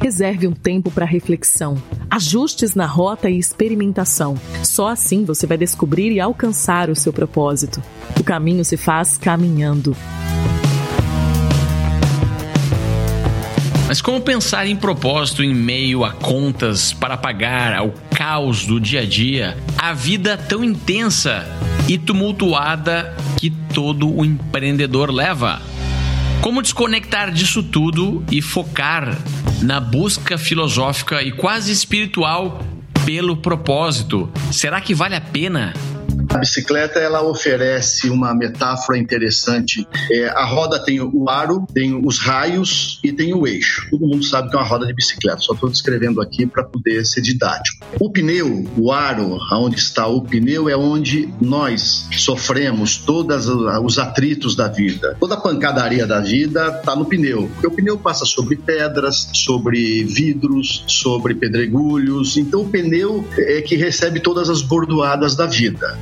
Reserve 0.00 0.46
um 0.46 0.52
tempo 0.52 0.90
para 0.90 1.06
reflexão, 1.06 1.76
ajustes 2.10 2.74
na 2.74 2.86
rota 2.86 3.30
e 3.30 3.38
experimentação. 3.38 4.34
Só 4.62 4.88
assim 4.88 5.24
você 5.24 5.46
vai 5.46 5.56
descobrir 5.56 6.12
e 6.12 6.20
alcançar 6.20 6.90
o 6.90 6.96
seu 6.96 7.12
propósito. 7.12 7.82
O 8.18 8.24
caminho 8.24 8.64
se 8.64 8.76
faz 8.76 9.16
caminhando. 9.16 9.96
Mas 13.90 14.00
como 14.00 14.20
pensar 14.20 14.68
em 14.68 14.76
propósito 14.76 15.42
em 15.42 15.52
meio 15.52 16.04
a 16.04 16.12
contas 16.12 16.92
para 16.92 17.16
pagar, 17.16 17.74
ao 17.74 17.92
caos 18.14 18.64
do 18.64 18.78
dia 18.78 19.00
a 19.00 19.04
dia, 19.04 19.58
a 19.76 19.92
vida 19.92 20.38
tão 20.38 20.62
intensa 20.62 21.44
e 21.88 21.98
tumultuada 21.98 23.12
que 23.36 23.50
todo 23.50 24.08
o 24.08 24.24
empreendedor 24.24 25.10
leva? 25.10 25.60
Como 26.40 26.62
desconectar 26.62 27.32
disso 27.32 27.64
tudo 27.64 28.24
e 28.30 28.40
focar 28.40 29.18
na 29.60 29.80
busca 29.80 30.38
filosófica 30.38 31.20
e 31.20 31.32
quase 31.32 31.72
espiritual 31.72 32.60
pelo 33.04 33.38
propósito? 33.38 34.30
Será 34.52 34.80
que 34.80 34.94
vale 34.94 35.16
a 35.16 35.20
pena? 35.20 35.74
A 36.30 36.38
bicicleta 36.38 37.00
ela 37.00 37.22
oferece 37.22 38.08
uma 38.08 38.32
metáfora 38.32 38.96
interessante. 38.96 39.84
É, 40.12 40.28
a 40.28 40.44
roda 40.44 40.78
tem 40.78 41.00
o 41.00 41.28
aro, 41.28 41.66
tem 41.74 42.00
os 42.06 42.20
raios 42.20 43.00
e 43.02 43.12
tem 43.12 43.34
o 43.34 43.48
eixo. 43.48 43.88
Todo 43.90 44.06
mundo 44.06 44.22
sabe 44.22 44.48
que 44.48 44.56
é 44.56 44.60
uma 44.60 44.66
roda 44.66 44.86
de 44.86 44.94
bicicleta. 44.94 45.38
Só 45.38 45.54
estou 45.54 45.68
descrevendo 45.68 46.20
aqui 46.20 46.46
para 46.46 46.62
poder 46.62 47.04
ser 47.04 47.20
didático. 47.20 47.84
O 47.98 48.12
pneu, 48.12 48.64
o 48.78 48.92
aro, 48.92 49.38
aonde 49.50 49.76
está 49.76 50.06
o 50.06 50.22
pneu 50.22 50.68
é 50.68 50.76
onde 50.76 51.28
nós 51.40 52.06
sofremos 52.12 52.96
todos 52.96 53.48
os 53.48 53.98
atritos 53.98 54.54
da 54.54 54.68
vida. 54.68 55.16
Toda 55.18 55.34
a 55.34 55.40
pancadaria 55.40 56.06
da 56.06 56.20
vida 56.20 56.78
está 56.78 56.94
no 56.94 57.06
pneu. 57.06 57.50
Porque 57.54 57.66
o 57.66 57.72
pneu 57.72 57.98
passa 57.98 58.24
sobre 58.24 58.54
pedras, 58.54 59.28
sobre 59.34 60.04
vidros, 60.04 60.84
sobre 60.86 61.34
pedregulhos. 61.34 62.36
Então 62.36 62.62
o 62.62 62.68
pneu 62.68 63.26
é 63.36 63.60
que 63.60 63.74
recebe 63.74 64.20
todas 64.20 64.48
as 64.48 64.62
bordoadas 64.62 65.34
da 65.34 65.46
vida. 65.46 65.98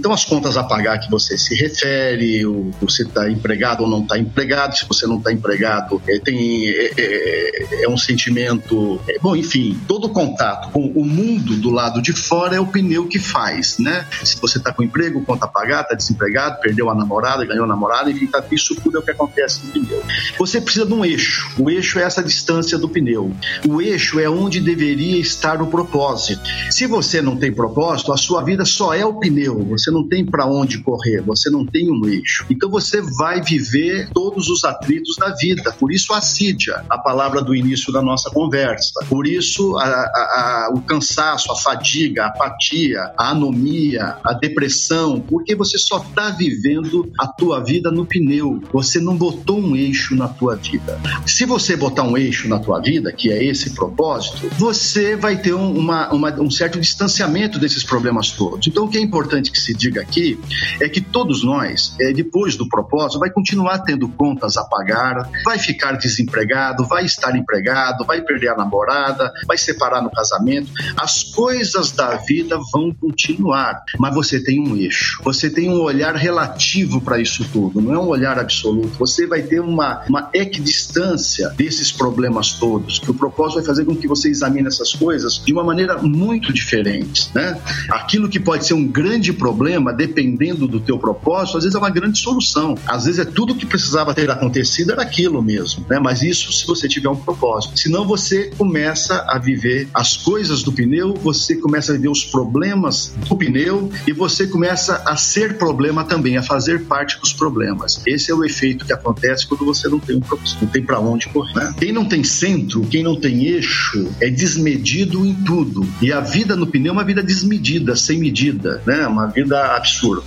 Então, 0.00 0.14
as 0.14 0.24
contas 0.24 0.56
a 0.56 0.64
pagar 0.64 0.98
que 0.98 1.10
você 1.10 1.36
se 1.36 1.54
refere, 1.54 2.46
o, 2.46 2.70
você 2.80 3.02
está 3.02 3.28
empregado 3.28 3.82
ou 3.82 3.86
não 3.86 4.00
está 4.00 4.16
empregado, 4.18 4.74
se 4.74 4.86
você 4.88 5.06
não 5.06 5.18
está 5.18 5.30
empregado, 5.30 6.00
é, 6.08 6.18
tem, 6.18 6.70
é, 6.70 6.92
é, 6.96 7.84
é, 7.84 7.88
um 7.88 7.98
sentimento. 7.98 8.98
É, 9.06 9.18
bom, 9.18 9.36
enfim, 9.36 9.78
todo 9.86 10.08
contato 10.08 10.70
com 10.70 10.86
o 10.86 11.04
mundo 11.04 11.54
do 11.54 11.68
lado 11.68 12.00
de 12.00 12.14
fora 12.14 12.56
é 12.56 12.60
o 12.60 12.66
pneu 12.66 13.08
que 13.08 13.18
faz, 13.18 13.76
né? 13.76 14.06
Se 14.24 14.40
você 14.40 14.56
está 14.56 14.72
com 14.72 14.82
emprego, 14.82 15.22
conta 15.22 15.44
a 15.44 15.48
pagar, 15.48 15.82
está 15.82 15.94
desempregado, 15.94 16.62
perdeu 16.62 16.88
a 16.88 16.94
namorada, 16.94 17.44
ganhou 17.44 17.64
a 17.64 17.68
namorada, 17.68 18.10
enfim, 18.10 18.26
tá, 18.26 18.42
isso 18.50 18.74
tudo 18.76 18.96
é 18.96 19.00
o 19.00 19.02
que 19.02 19.10
acontece 19.10 19.60
no 19.66 19.70
pneu. 19.70 20.02
Você 20.38 20.62
precisa 20.62 20.86
de 20.86 20.94
um 20.94 21.04
eixo. 21.04 21.52
O 21.58 21.68
eixo 21.68 21.98
é 21.98 22.04
essa 22.04 22.22
distância 22.22 22.78
do 22.78 22.88
pneu. 22.88 23.30
O 23.68 23.82
eixo 23.82 24.18
é 24.18 24.30
onde 24.30 24.60
deveria 24.60 25.20
estar 25.20 25.60
o 25.60 25.66
propósito. 25.66 26.40
Se 26.70 26.86
você 26.86 27.20
não 27.20 27.36
tem 27.36 27.52
propósito, 27.52 28.14
a 28.14 28.16
sua 28.16 28.42
vida 28.42 28.64
só 28.64 28.94
é 28.94 29.04
o 29.04 29.12
pneu. 29.12 29.62
Você 29.66 29.89
você 29.90 29.92
não 29.92 30.06
tem 30.06 30.24
para 30.24 30.46
onde 30.46 30.78
correr, 30.78 31.20
você 31.20 31.50
não 31.50 31.66
tem 31.66 31.90
um 31.90 32.06
eixo. 32.06 32.46
Então 32.48 32.70
você 32.70 33.02
vai 33.18 33.42
viver 33.42 34.08
todos 34.14 34.48
os 34.48 34.64
atritos 34.64 35.16
da 35.16 35.34
vida. 35.34 35.72
Por 35.72 35.92
isso 35.92 36.12
assídia, 36.14 36.84
a 36.88 36.96
palavra 36.96 37.42
do 37.42 37.54
início 37.54 37.92
da 37.92 38.00
nossa 38.00 38.30
conversa. 38.30 39.04
Por 39.08 39.26
isso 39.26 39.76
a, 39.76 39.84
a, 39.84 40.68
a, 40.68 40.70
o 40.74 40.80
cansaço, 40.82 41.50
a 41.50 41.56
fadiga, 41.56 42.24
a 42.24 42.26
apatia, 42.28 43.10
a 43.18 43.30
anomia, 43.30 44.16
a 44.24 44.32
depressão, 44.32 45.20
porque 45.20 45.54
você 45.54 45.76
só 45.76 45.98
está 45.98 46.30
vivendo 46.30 47.10
a 47.18 47.26
tua 47.26 47.62
vida 47.62 47.90
no 47.90 48.06
pneu. 48.06 48.62
Você 48.72 49.00
não 49.00 49.16
botou 49.16 49.58
um 49.58 49.74
eixo 49.74 50.14
na 50.14 50.28
tua 50.28 50.54
vida. 50.56 51.00
Se 51.26 51.44
você 51.44 51.76
botar 51.76 52.04
um 52.04 52.16
eixo 52.16 52.48
na 52.48 52.58
tua 52.58 52.80
vida, 52.80 53.12
que 53.12 53.30
é 53.30 53.42
esse 53.44 53.70
propósito, 53.70 54.48
você 54.56 55.16
vai 55.16 55.36
ter 55.36 55.54
um, 55.54 55.76
uma, 55.76 56.12
uma, 56.12 56.40
um 56.40 56.50
certo 56.50 56.78
distanciamento 56.78 57.58
desses 57.58 57.82
problemas 57.82 58.30
todos. 58.30 58.66
Então 58.66 58.84
o 58.84 58.88
que 58.88 58.98
é 58.98 59.00
importante 59.00 59.50
que 59.50 59.58
se 59.58 59.74
diga 59.80 60.02
aqui 60.02 60.38
é 60.80 60.88
que 60.88 61.00
todos 61.00 61.42
nós, 61.42 61.94
é, 61.98 62.12
depois 62.12 62.56
do 62.56 62.68
propósito, 62.68 63.18
vai 63.18 63.30
continuar 63.30 63.78
tendo 63.80 64.08
contas 64.08 64.56
a 64.56 64.64
pagar, 64.64 65.28
vai 65.44 65.58
ficar 65.58 65.92
desempregado, 65.92 66.86
vai 66.86 67.04
estar 67.04 67.34
empregado, 67.34 68.04
vai 68.04 68.20
perder 68.20 68.48
a 68.48 68.56
namorada, 68.56 69.32
vai 69.46 69.56
separar 69.56 70.02
no 70.02 70.10
casamento. 70.10 70.70
As 70.96 71.24
coisas 71.24 71.90
da 71.90 72.16
vida 72.16 72.58
vão 72.72 72.92
continuar, 72.92 73.82
mas 73.98 74.14
você 74.14 74.42
tem 74.42 74.60
um 74.60 74.76
eixo, 74.76 75.20
você 75.24 75.48
tem 75.48 75.70
um 75.70 75.80
olhar 75.80 76.14
relativo 76.14 77.00
para 77.00 77.18
isso 77.18 77.44
tudo, 77.52 77.80
não 77.80 77.94
é 77.94 77.98
um 77.98 78.08
olhar 78.08 78.38
absoluto. 78.38 78.98
Você 78.98 79.26
vai 79.26 79.42
ter 79.42 79.60
uma, 79.60 80.02
uma 80.08 80.30
equidistância 80.34 81.48
desses 81.50 81.90
problemas 81.90 82.52
todos, 82.54 82.98
que 82.98 83.10
o 83.10 83.14
propósito 83.14 83.56
vai 83.58 83.64
fazer 83.64 83.84
com 83.84 83.96
que 83.96 84.06
você 84.06 84.28
examine 84.28 84.68
essas 84.68 84.92
coisas 84.92 85.42
de 85.44 85.52
uma 85.52 85.64
maneira 85.64 85.96
muito 85.98 86.52
diferente. 86.52 87.30
Né? 87.34 87.60
Aquilo 87.90 88.28
que 88.28 88.38
pode 88.38 88.66
ser 88.66 88.74
um 88.74 88.86
grande 88.86 89.32
problema 89.32 89.69
problema, 89.70 89.92
dependendo 89.92 90.66
do 90.66 90.80
teu 90.80 90.98
propósito, 90.98 91.58
às 91.58 91.64
vezes 91.64 91.76
é 91.76 91.78
uma 91.78 91.90
grande 91.90 92.18
solução. 92.18 92.76
Às 92.86 93.04
vezes 93.04 93.20
é 93.20 93.24
tudo 93.24 93.54
que 93.54 93.64
precisava 93.64 94.12
ter 94.12 94.28
acontecido 94.30 94.92
era 94.92 95.02
aquilo 95.02 95.40
mesmo, 95.40 95.86
né? 95.88 96.00
Mas 96.00 96.22
isso 96.22 96.52
se 96.52 96.66
você 96.66 96.88
tiver 96.88 97.08
um 97.08 97.16
propósito. 97.16 97.78
Senão 97.78 98.04
você 98.04 98.50
começa 98.58 99.24
a 99.28 99.38
viver 99.38 99.88
as 99.94 100.16
coisas 100.16 100.62
do 100.62 100.72
pneu, 100.72 101.14
você 101.14 101.54
começa 101.54 101.92
a 101.92 101.94
viver 101.94 102.08
os 102.08 102.24
problemas 102.24 103.14
do 103.28 103.36
pneu 103.36 103.90
e 104.06 104.12
você 104.12 104.46
começa 104.46 105.02
a 105.06 105.16
ser 105.16 105.56
problema 105.56 106.04
também, 106.04 106.36
a 106.36 106.42
fazer 106.42 106.86
parte 106.86 107.20
dos 107.20 107.32
problemas. 107.32 108.02
Esse 108.06 108.30
é 108.30 108.34
o 108.34 108.44
efeito 108.44 108.84
que 108.84 108.92
acontece 108.92 109.46
quando 109.46 109.64
você 109.64 109.88
não 109.88 110.00
tem 110.00 110.16
um 110.16 110.20
propósito, 110.20 110.64
não 110.64 110.70
tem 110.70 110.82
para 110.82 110.98
onde 110.98 111.28
correr. 111.28 111.54
Né? 111.54 111.74
Quem 111.78 111.92
não 111.92 112.04
tem 112.04 112.24
centro, 112.24 112.82
quem 112.82 113.02
não 113.02 113.14
tem 113.14 113.44
eixo, 113.44 114.08
é 114.20 114.28
desmedido 114.28 115.24
em 115.24 115.34
tudo. 115.34 115.86
E 116.02 116.12
a 116.12 116.20
vida 116.20 116.56
no 116.56 116.66
pneu 116.66 116.90
é 116.90 116.92
uma 116.92 117.04
vida 117.04 117.22
desmedida, 117.22 117.94
sem 117.94 118.18
medida, 118.18 118.82
né? 118.86 119.06
Uma 119.06 119.26
vida 119.26 119.59
absurda. 119.76 120.22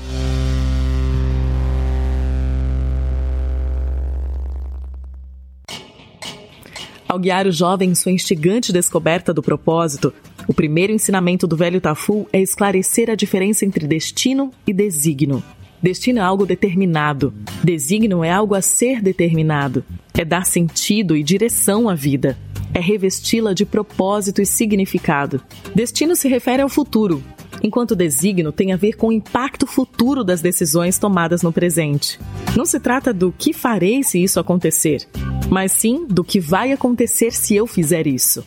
Ao 7.08 7.20
guiar 7.20 7.46
o 7.46 7.52
jovem 7.52 7.92
em 7.92 7.96
sua 7.96 8.12
instigante 8.12 8.74
descoberta 8.74 9.32
do 9.32 9.44
propósito, 9.44 10.12
o 10.48 10.54
primeiro 10.54 10.92
ensinamento 10.92 11.46
do 11.46 11.56
velho 11.56 11.80
Tafu 11.80 12.28
é 12.34 12.42
esclarecer 12.42 13.10
a 13.10 13.16
diferença 13.16 13.64
entre 13.64 13.86
destino 13.86 14.52
e 14.66 14.74
desígnio. 14.74 15.44
Destino 15.82 16.20
é 16.20 16.22
algo 16.24 16.46
determinado, 16.46 17.34
desígnio 17.64 18.24
é 18.24 18.32
algo 18.32 18.56
a 18.56 18.62
ser 18.62 19.02
determinado, 19.02 19.84
é 20.18 20.26
dar 20.26 20.46
sentido 20.46 21.16
e 21.16 21.22
direção 21.22 21.88
à 21.88 21.94
vida, 21.94 22.38
é 22.74 22.80
revesti-la 22.80 23.54
de 23.54 23.66
propósito 23.66 24.42
e 24.42 24.46
significado. 24.46 25.42
Destino 25.76 26.16
se 26.16 26.28
refere 26.28 26.62
ao 26.62 26.70
futuro, 26.70 27.24
enquanto 27.64 27.96
desígnio 27.96 28.52
tem 28.52 28.74
a 28.74 28.78
ver 28.78 28.98
com 28.98 29.08
o 29.08 29.12
impacto 29.12 29.66
futuro 29.66 30.24
das 30.24 30.42
decisões 30.42 31.00
tomadas 31.00 31.42
no 31.42 31.54
presente. 31.54 32.20
Não 32.56 32.66
se 32.66 32.80
trata 32.80 33.14
do 33.14 33.32
que 33.32 33.54
farei 33.54 34.04
se 34.04 34.22
isso 34.22 34.40
acontecer, 34.40 35.08
mas 35.50 35.72
sim 35.72 36.06
do 36.06 36.24
que 36.24 36.40
vai 36.40 36.74
acontecer 36.74 37.32
se 37.32 37.56
eu 37.56 37.66
fizer 37.66 38.06
isso. 38.06 38.46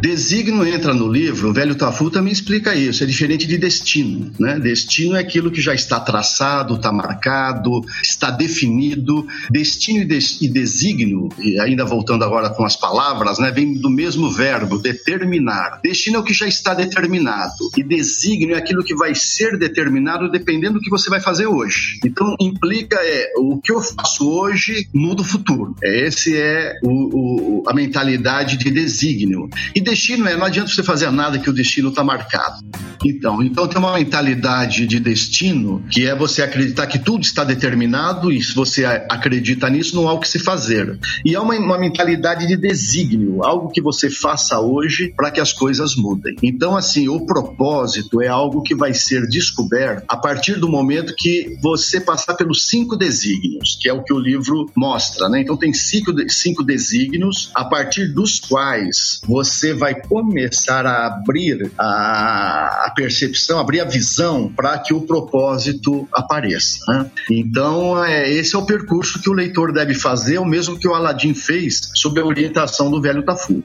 Designo 0.00 0.64
entra 0.64 0.94
no 0.94 1.08
livro, 1.08 1.50
o 1.50 1.52
velho 1.52 1.74
Tafu 1.74 2.08
também 2.08 2.32
explica 2.32 2.74
isso, 2.74 3.02
é 3.02 3.06
diferente 3.06 3.46
de 3.46 3.58
destino. 3.58 4.30
Né? 4.38 4.58
Destino 4.58 5.16
é 5.16 5.18
aquilo 5.18 5.50
que 5.50 5.60
já 5.60 5.74
está 5.74 5.98
traçado, 5.98 6.76
está 6.76 6.92
marcado, 6.92 7.80
está 8.02 8.30
definido. 8.30 9.26
Destino 9.50 10.02
e, 10.02 10.04
des 10.04 10.40
e 10.40 10.48
designo, 10.48 11.28
e 11.38 11.58
ainda 11.58 11.84
voltando 11.84 12.24
agora 12.24 12.50
com 12.50 12.64
as 12.64 12.76
palavras, 12.76 13.38
né, 13.38 13.50
vem 13.50 13.74
do 13.74 13.90
mesmo 13.90 14.30
verbo, 14.30 14.78
determinar. 14.78 15.80
Destino 15.82 16.16
é 16.16 16.20
o 16.20 16.24
que 16.24 16.34
já 16.34 16.46
está 16.46 16.74
determinado, 16.74 17.70
e 17.76 17.82
designo 17.82 18.52
é 18.52 18.56
aquilo 18.56 18.84
que 18.84 18.94
vai 18.94 19.14
ser 19.14 19.58
determinado 19.58 20.30
dependendo 20.30 20.74
do 20.74 20.80
que 20.80 20.90
você 20.90 21.10
vai 21.10 21.20
fazer 21.20 21.46
hoje. 21.46 21.98
Então, 22.04 22.36
implica 22.40 22.96
é 23.00 23.32
o 23.36 23.58
que 23.58 23.72
eu 23.72 23.80
faço 23.80 24.30
hoje 24.30 24.86
muda 24.94 25.22
o 25.22 25.24
futuro. 25.24 25.74
Esse 25.82 26.36
é 26.36 26.78
o, 26.84 27.60
o, 27.60 27.62
a 27.66 27.74
mentalidade 27.74 28.56
de 28.56 28.70
designo. 28.70 29.48
E 29.74 29.80
destino 29.88 30.28
é, 30.28 30.36
não 30.36 30.46
adianta 30.46 30.70
você 30.70 30.82
fazer 30.82 31.10
nada 31.10 31.38
que 31.38 31.48
o 31.48 31.52
destino 31.52 31.88
está 31.88 32.04
marcado. 32.04 32.58
Então, 33.04 33.42
então 33.42 33.66
tem 33.68 33.78
uma 33.78 33.94
mentalidade 33.94 34.86
de 34.86 34.98
destino 34.98 35.84
que 35.90 36.06
é 36.06 36.14
você 36.14 36.42
acreditar 36.42 36.86
que 36.86 36.98
tudo 36.98 37.22
está 37.22 37.44
determinado 37.44 38.32
e 38.32 38.42
se 38.42 38.54
você 38.54 38.84
acredita 38.84 39.70
nisso, 39.70 39.94
não 39.96 40.08
há 40.08 40.12
o 40.12 40.20
que 40.20 40.28
se 40.28 40.38
fazer. 40.38 40.98
E 41.24 41.34
é 41.34 41.40
uma, 41.40 41.54
uma 41.54 41.78
mentalidade 41.78 42.46
de 42.46 42.56
desígnio, 42.56 43.44
algo 43.44 43.70
que 43.70 43.80
você 43.80 44.10
faça 44.10 44.60
hoje 44.60 45.12
para 45.16 45.30
que 45.30 45.40
as 45.40 45.52
coisas 45.52 45.94
mudem. 45.94 46.36
Então, 46.42 46.76
assim, 46.76 47.08
o 47.08 47.24
propósito 47.24 48.20
é 48.20 48.28
algo 48.28 48.62
que 48.62 48.74
vai 48.74 48.92
ser 48.92 49.26
descoberto 49.28 50.04
a 50.08 50.16
partir 50.16 50.54
do 50.54 50.68
momento 50.68 51.14
que 51.14 51.56
você 51.62 52.00
passar 52.00 52.34
pelos 52.34 52.66
cinco 52.66 52.96
desígnios, 52.96 53.78
que 53.80 53.88
é 53.88 53.92
o 53.92 54.02
que 54.02 54.12
o 54.12 54.18
livro 54.18 54.70
mostra, 54.76 55.28
né? 55.28 55.40
Então 55.40 55.56
tem 55.56 55.72
cinco, 55.72 56.12
cinco 56.28 56.62
desígnios 56.62 57.50
a 57.54 57.64
partir 57.64 58.08
dos 58.08 58.40
quais 58.40 59.20
você 59.26 59.72
vai 59.78 59.94
começar 59.94 60.84
a 60.84 61.06
abrir 61.06 61.70
a, 61.78 62.86
a 62.86 62.92
percepção, 62.94 63.58
abrir 63.58 63.80
a 63.80 63.84
visão 63.84 64.52
para 64.54 64.76
que 64.78 64.92
o 64.92 65.00
propósito 65.00 66.06
apareça. 66.12 66.80
Né? 66.88 67.10
Então, 67.30 68.04
é, 68.04 68.30
esse 68.30 68.54
é 68.54 68.58
o 68.58 68.66
percurso 68.66 69.22
que 69.22 69.30
o 69.30 69.32
leitor 69.32 69.72
deve 69.72 69.94
fazer, 69.94 70.38
o 70.38 70.44
mesmo 70.44 70.78
que 70.78 70.86
o 70.86 70.94
Aladim 70.94 71.32
fez 71.32 71.90
sob 71.94 72.20
a 72.20 72.24
orientação 72.24 72.90
do 72.90 73.00
velho 73.00 73.22
Tafu. 73.22 73.64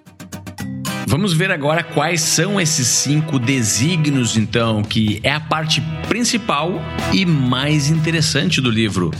Vamos 1.07 1.33
ver 1.33 1.51
agora 1.51 1.83
quais 1.83 2.21
são 2.21 2.59
esses 2.59 2.87
cinco 2.87 3.37
desígnios, 3.37 4.37
então, 4.37 4.81
que 4.81 5.19
é 5.21 5.31
a 5.31 5.39
parte 5.39 5.81
principal 6.07 6.81
e 7.11 7.25
mais 7.25 7.89
interessante 7.89 8.59
do 8.59 8.71
livro 8.71 9.11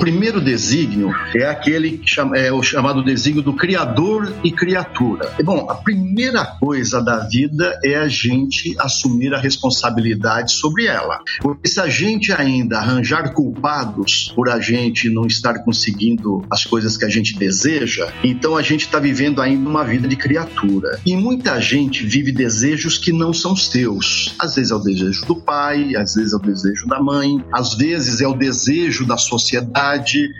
primeiro 0.00 0.40
desígnio 0.40 1.12
é 1.34 1.44
aquele 1.44 1.98
que 1.98 2.08
chama, 2.08 2.36
é 2.36 2.50
o 2.50 2.62
chamado 2.62 3.04
desígnio 3.04 3.42
do 3.42 3.52
criador 3.52 4.32
e 4.42 4.50
criatura. 4.50 5.30
E, 5.38 5.42
bom, 5.42 5.66
a 5.68 5.74
primeira 5.74 6.42
coisa 6.44 7.02
da 7.02 7.18
vida 7.18 7.78
é 7.84 7.96
a 7.96 8.08
gente 8.08 8.74
assumir 8.78 9.34
a 9.34 9.38
responsabilidade 9.38 10.52
sobre 10.52 10.86
ela. 10.86 11.20
Porque 11.40 11.68
se 11.68 11.78
a 11.78 11.86
gente 11.86 12.32
ainda 12.32 12.78
arranjar 12.78 13.34
culpados 13.34 14.32
por 14.34 14.48
a 14.48 14.58
gente 14.58 15.10
não 15.10 15.26
estar 15.26 15.58
conseguindo 15.58 16.42
as 16.50 16.64
coisas 16.64 16.96
que 16.96 17.04
a 17.04 17.08
gente 17.10 17.38
deseja, 17.38 18.10
então 18.24 18.56
a 18.56 18.62
gente 18.62 18.86
está 18.86 18.98
vivendo 18.98 19.42
ainda 19.42 19.68
uma 19.68 19.84
vida 19.84 20.08
de 20.08 20.16
criatura. 20.16 20.98
E 21.04 21.14
muita 21.14 21.60
gente 21.60 22.06
vive 22.06 22.32
desejos 22.32 22.96
que 22.96 23.12
não 23.12 23.34
são 23.34 23.54
seus. 23.54 24.34
Às 24.38 24.54
vezes 24.54 24.70
é 24.70 24.74
o 24.74 24.78
desejo 24.78 25.26
do 25.26 25.36
pai, 25.36 25.94
às 25.94 26.14
vezes 26.14 26.32
é 26.32 26.36
o 26.36 26.40
desejo 26.40 26.86
da 26.86 27.02
mãe, 27.02 27.44
às 27.52 27.74
vezes 27.74 28.22
é 28.22 28.26
o 28.26 28.32
desejo 28.32 29.04
da 29.04 29.18
sociedade 29.18 29.89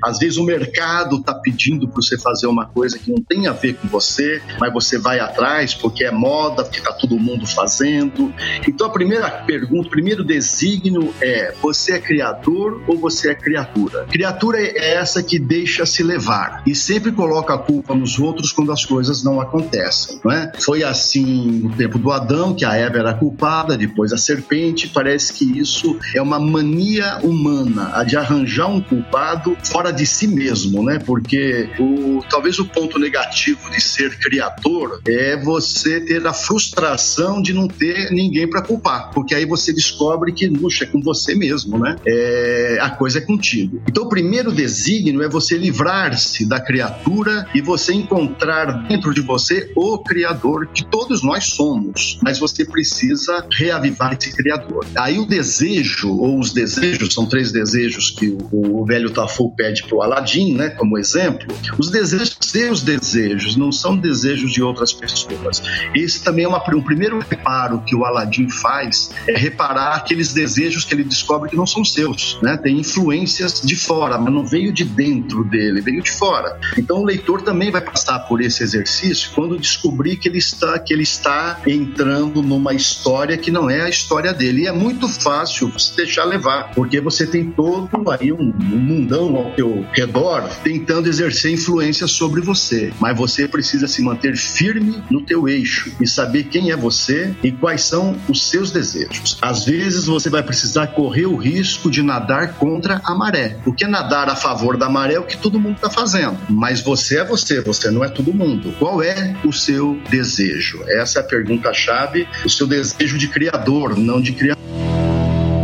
às 0.05 0.19
vezes 0.19 0.37
o 0.37 0.45
mercado 0.45 1.17
está 1.17 1.35
pedindo 1.35 1.89
para 1.89 1.97
você 1.97 2.19
fazer 2.19 2.47
uma 2.47 2.67
coisa 2.67 2.99
que 2.99 3.11
não 3.11 3.23
tem 3.23 3.47
a 3.47 3.53
ver 3.53 3.75
com 3.75 3.89
você, 3.89 4.43
mas 4.59 4.73
você 4.73 4.99
vai 4.99 5.21
atrás 5.21 5.75
porque 5.75 6.05
é 6.05 6.11
moda, 6.11 6.65
porque 6.65 6.79
está 6.79 6.93
todo 6.93 7.19
mundo 7.19 7.47
fazendo. 7.47 8.33
Então 8.67 8.87
a 8.87 8.91
primeira 8.91 9.31
pergunta, 9.31 9.89
o 9.89 9.91
primeiro 9.91 10.25
desígnio 10.25 11.15
é: 11.21 11.55
você 11.61 11.95
é 11.95 11.99
criador 11.99 12.83
ou 12.87 12.99
você 12.99 13.31
é 13.31 13.35
criatura? 13.35 14.05
Criatura 14.07 14.59
é 14.61 14.95
essa 14.95 15.23
que 15.23 15.39
deixa 15.39 15.87
se 15.87 16.03
levar 16.03 16.63
e 16.67 16.75
sempre 16.75 17.13
coloca 17.13 17.55
a 17.55 17.59
culpa 17.59 17.95
nos 17.95 18.19
outros 18.19 18.53
quando 18.53 18.73
as 18.73 18.85
coisas 18.85 19.23
não 19.23 19.41
acontecem, 19.41 20.21
não 20.25 20.33
é? 20.33 20.53
Foi 20.61 20.83
assim 20.83 21.61
no 21.63 21.77
tempo 21.77 21.99
do 21.99 22.11
Adão 22.11 22.55
que 22.55 22.65
a 22.65 22.75
Eva 22.75 22.99
era 22.99 23.15
culpada, 23.15 23.77
depois 23.77 24.13
a 24.13 24.19
serpente. 24.19 24.89
Parece 24.89 25.33
que 25.33 25.59
isso 25.59 25.99
é 26.15 26.21
uma 26.21 26.39
mania 26.39 27.19
humana, 27.23 27.91
a 27.95 28.05
de 28.05 28.17
arranjar 28.17 28.69
um 28.69 28.81
culpado 28.81 29.40
fora 29.65 29.93
de 29.93 30.07
si 30.07 30.27
mesmo, 30.27 30.83
né? 30.83 30.99
Porque 30.99 31.69
o, 31.79 32.23
talvez 32.29 32.59
o 32.59 32.65
ponto 32.65 32.99
negativo 32.99 33.71
de 33.71 33.81
ser 33.81 34.19
criador 34.19 35.01
é 35.07 35.37
você 35.37 36.01
ter 36.01 36.27
a 36.27 36.33
frustração 36.33 37.41
de 37.43 37.53
não 37.53 37.69
ter 37.69 38.11
ninguém 38.11 38.49
para 38.49 38.63
culpar, 38.63 39.11
porque 39.13 39.35
aí 39.35 39.45
você 39.45 39.73
descobre 39.73 40.33
que, 40.33 40.49
puxa, 40.49 40.85
é 40.85 40.87
com 40.87 41.01
você 41.01 41.35
mesmo, 41.35 41.79
né? 41.79 41.97
É, 42.07 42.79
a 42.81 42.91
coisa 42.91 43.19
é 43.19 43.21
contigo. 43.21 43.83
Então, 43.89 44.05
o 44.05 44.09
primeiro 44.09 44.53
desígnio 44.53 45.23
é 45.23 45.29
você 45.29 45.57
livrar-se 45.57 46.47
da 46.47 46.61
criatura 46.61 47.47
e 47.55 47.61
você 47.61 47.93
encontrar 47.93 48.87
dentro 48.89 49.15
de 49.15 49.21
você 49.21 49.71
o 49.77 49.99
Criador 49.99 50.69
que 50.69 50.85
todos 50.85 51.23
nós 51.23 51.45
somos, 51.45 52.19
mas 52.23 52.39
você 52.39 52.65
precisa 52.65 53.47
reavivar 53.53 54.17
esse 54.19 54.35
Criador. 54.35 54.87
Aí 54.97 55.19
o 55.19 55.27
desejo, 55.27 56.17
ou 56.17 56.39
os 56.39 56.53
desejos, 56.53 57.13
são 57.13 57.27
três 57.27 57.53
desejos 57.53 58.11
que 58.11 58.37
o, 58.51 58.81
o 58.81 58.85
velho 58.85 59.11
Fu 59.29 59.51
pede 59.51 59.85
para 59.85 59.97
o 59.97 60.03
Aladim, 60.03 60.55
né, 60.55 60.71
como 60.71 60.99
exemplo, 60.99 61.55
os 61.79 61.91
desejos, 61.91 62.37
seus 62.41 62.83
desejos, 62.83 63.57
não 63.57 63.73
são 63.73 63.97
desejos 63.97 64.53
de 64.53 64.63
outras 64.63 64.93
pessoas. 64.93 65.63
Esse 65.95 66.23
também 66.23 66.45
é 66.45 66.49
uma, 66.49 66.63
um 66.75 66.83
primeiro 66.83 67.19
reparo 67.19 67.83
que 67.83 67.95
o 67.95 68.05
Aladim 68.05 68.49
faz, 68.49 69.11
é 69.27 69.37
reparar 69.37 69.97
aqueles 69.97 70.33
desejos 70.33 70.85
que 70.85 70.95
ele 70.95 71.05
descobre 71.05 71.51
que 71.51 71.57
não 71.57 71.67
são 71.67 71.85
seus, 71.85 72.39
né? 72.43 72.57
Tem 72.57 72.79
influências 72.79 73.61
de 73.61 73.77
fora, 73.77 74.19
mas 74.19 74.33
não 74.33 74.45
veio 74.45 74.73
de 74.73 74.85
dentro 74.85 75.45
dele, 75.45 75.81
veio 75.81 76.03
de 76.03 76.11
fora. 76.11 76.59
Então 76.77 76.99
o 76.99 77.05
leitor 77.05 77.43
também 77.43 77.71
vai 77.71 77.81
passar 77.81 78.21
por 78.21 78.41
esse 78.41 78.63
exercício 78.63 79.31
quando 79.35 79.59
descobrir 79.59 80.17
que 80.17 80.29
ele 80.29 80.39
está 80.39 80.79
que 80.79 80.93
ele 80.93 81.03
está 81.03 81.61
entrando 81.67 82.43
numa 82.43 82.75
história 82.75 83.37
que 83.37 83.51
não 83.51 83.69
é 83.69 83.83
a 83.83 83.89
história 83.89 84.33
dele. 84.33 84.63
E 84.63 84.67
é 84.67 84.73
muito 84.73 85.09
fácil 85.09 85.73
se 85.79 85.97
deixar 85.97 86.25
levar, 86.25 86.73
porque 86.75 87.01
você 87.01 87.27
tem 87.27 87.51
todo 87.51 87.89
aí 88.11 88.33
um, 88.33 88.53
um 88.73 88.81
andam 89.11 89.37
ao 89.37 89.51
teu 89.53 89.87
redor 89.93 90.49
tentando 90.63 91.09
exercer 91.09 91.53
influência 91.53 92.07
sobre 92.07 92.41
você, 92.41 92.93
mas 93.01 93.17
você 93.17 93.49
precisa 93.49 93.87
se 93.89 94.03
manter 94.03 94.37
firme 94.37 95.03
no 95.11 95.23
teu 95.23 95.49
eixo 95.49 95.93
e 96.01 96.07
saber 96.07 96.45
quem 96.45 96.71
é 96.71 96.77
você 96.77 97.35
e 97.43 97.51
quais 97.51 97.83
são 97.83 98.17
os 98.29 98.49
seus 98.49 98.71
desejos. 98.71 99.39
Às 99.43 99.65
vezes 99.65 100.07
você 100.07 100.31
vai 100.31 100.43
precisar 100.43 100.89
correr 100.89 101.27
o 101.27 101.37
risco 101.37 101.91
de 101.91 102.03
nadar 102.03 102.55
contra 102.55 103.01
a 103.05 103.15
maré, 103.15 103.57
porque 103.65 103.87
nadar 103.87 104.29
a 104.29 104.37
favor 104.37 104.77
da 104.77 104.89
maré 104.89 105.15
é 105.15 105.21
o 105.21 105.25
que 105.25 105.37
todo 105.37 105.59
mundo 105.59 105.77
está 105.77 105.91
fazendo, 105.91 106.39
mas 106.49 106.81
você 106.81 107.19
é 107.19 107.25
você, 107.25 107.61
você 107.61 107.91
não 107.91 108.05
é 108.05 108.09
todo 108.09 108.33
mundo. 108.33 108.75
Qual 108.79 109.03
é 109.03 109.37
o 109.45 109.53
seu 109.53 110.01
desejo? 110.11 110.83
Essa 110.87 111.19
é 111.19 111.23
a 111.23 111.25
pergunta-chave, 111.25 112.29
o 112.45 112.51
seu 112.51 112.67
desejo 112.67 113.19
de 113.19 113.29
criador, 113.29 113.99
não 113.99 114.21
de 114.21 114.33
criador. 114.33 114.80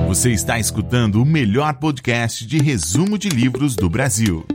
Você 0.07 0.31
está 0.31 0.57
escutando 0.57 1.21
o 1.21 1.27
melhor 1.27 1.75
podcast 1.75 2.47
de 2.47 2.59
resumo 2.59 3.19
de 3.19 3.29
livros 3.29 3.75
do 3.75 3.91
Brasil. 3.91 4.47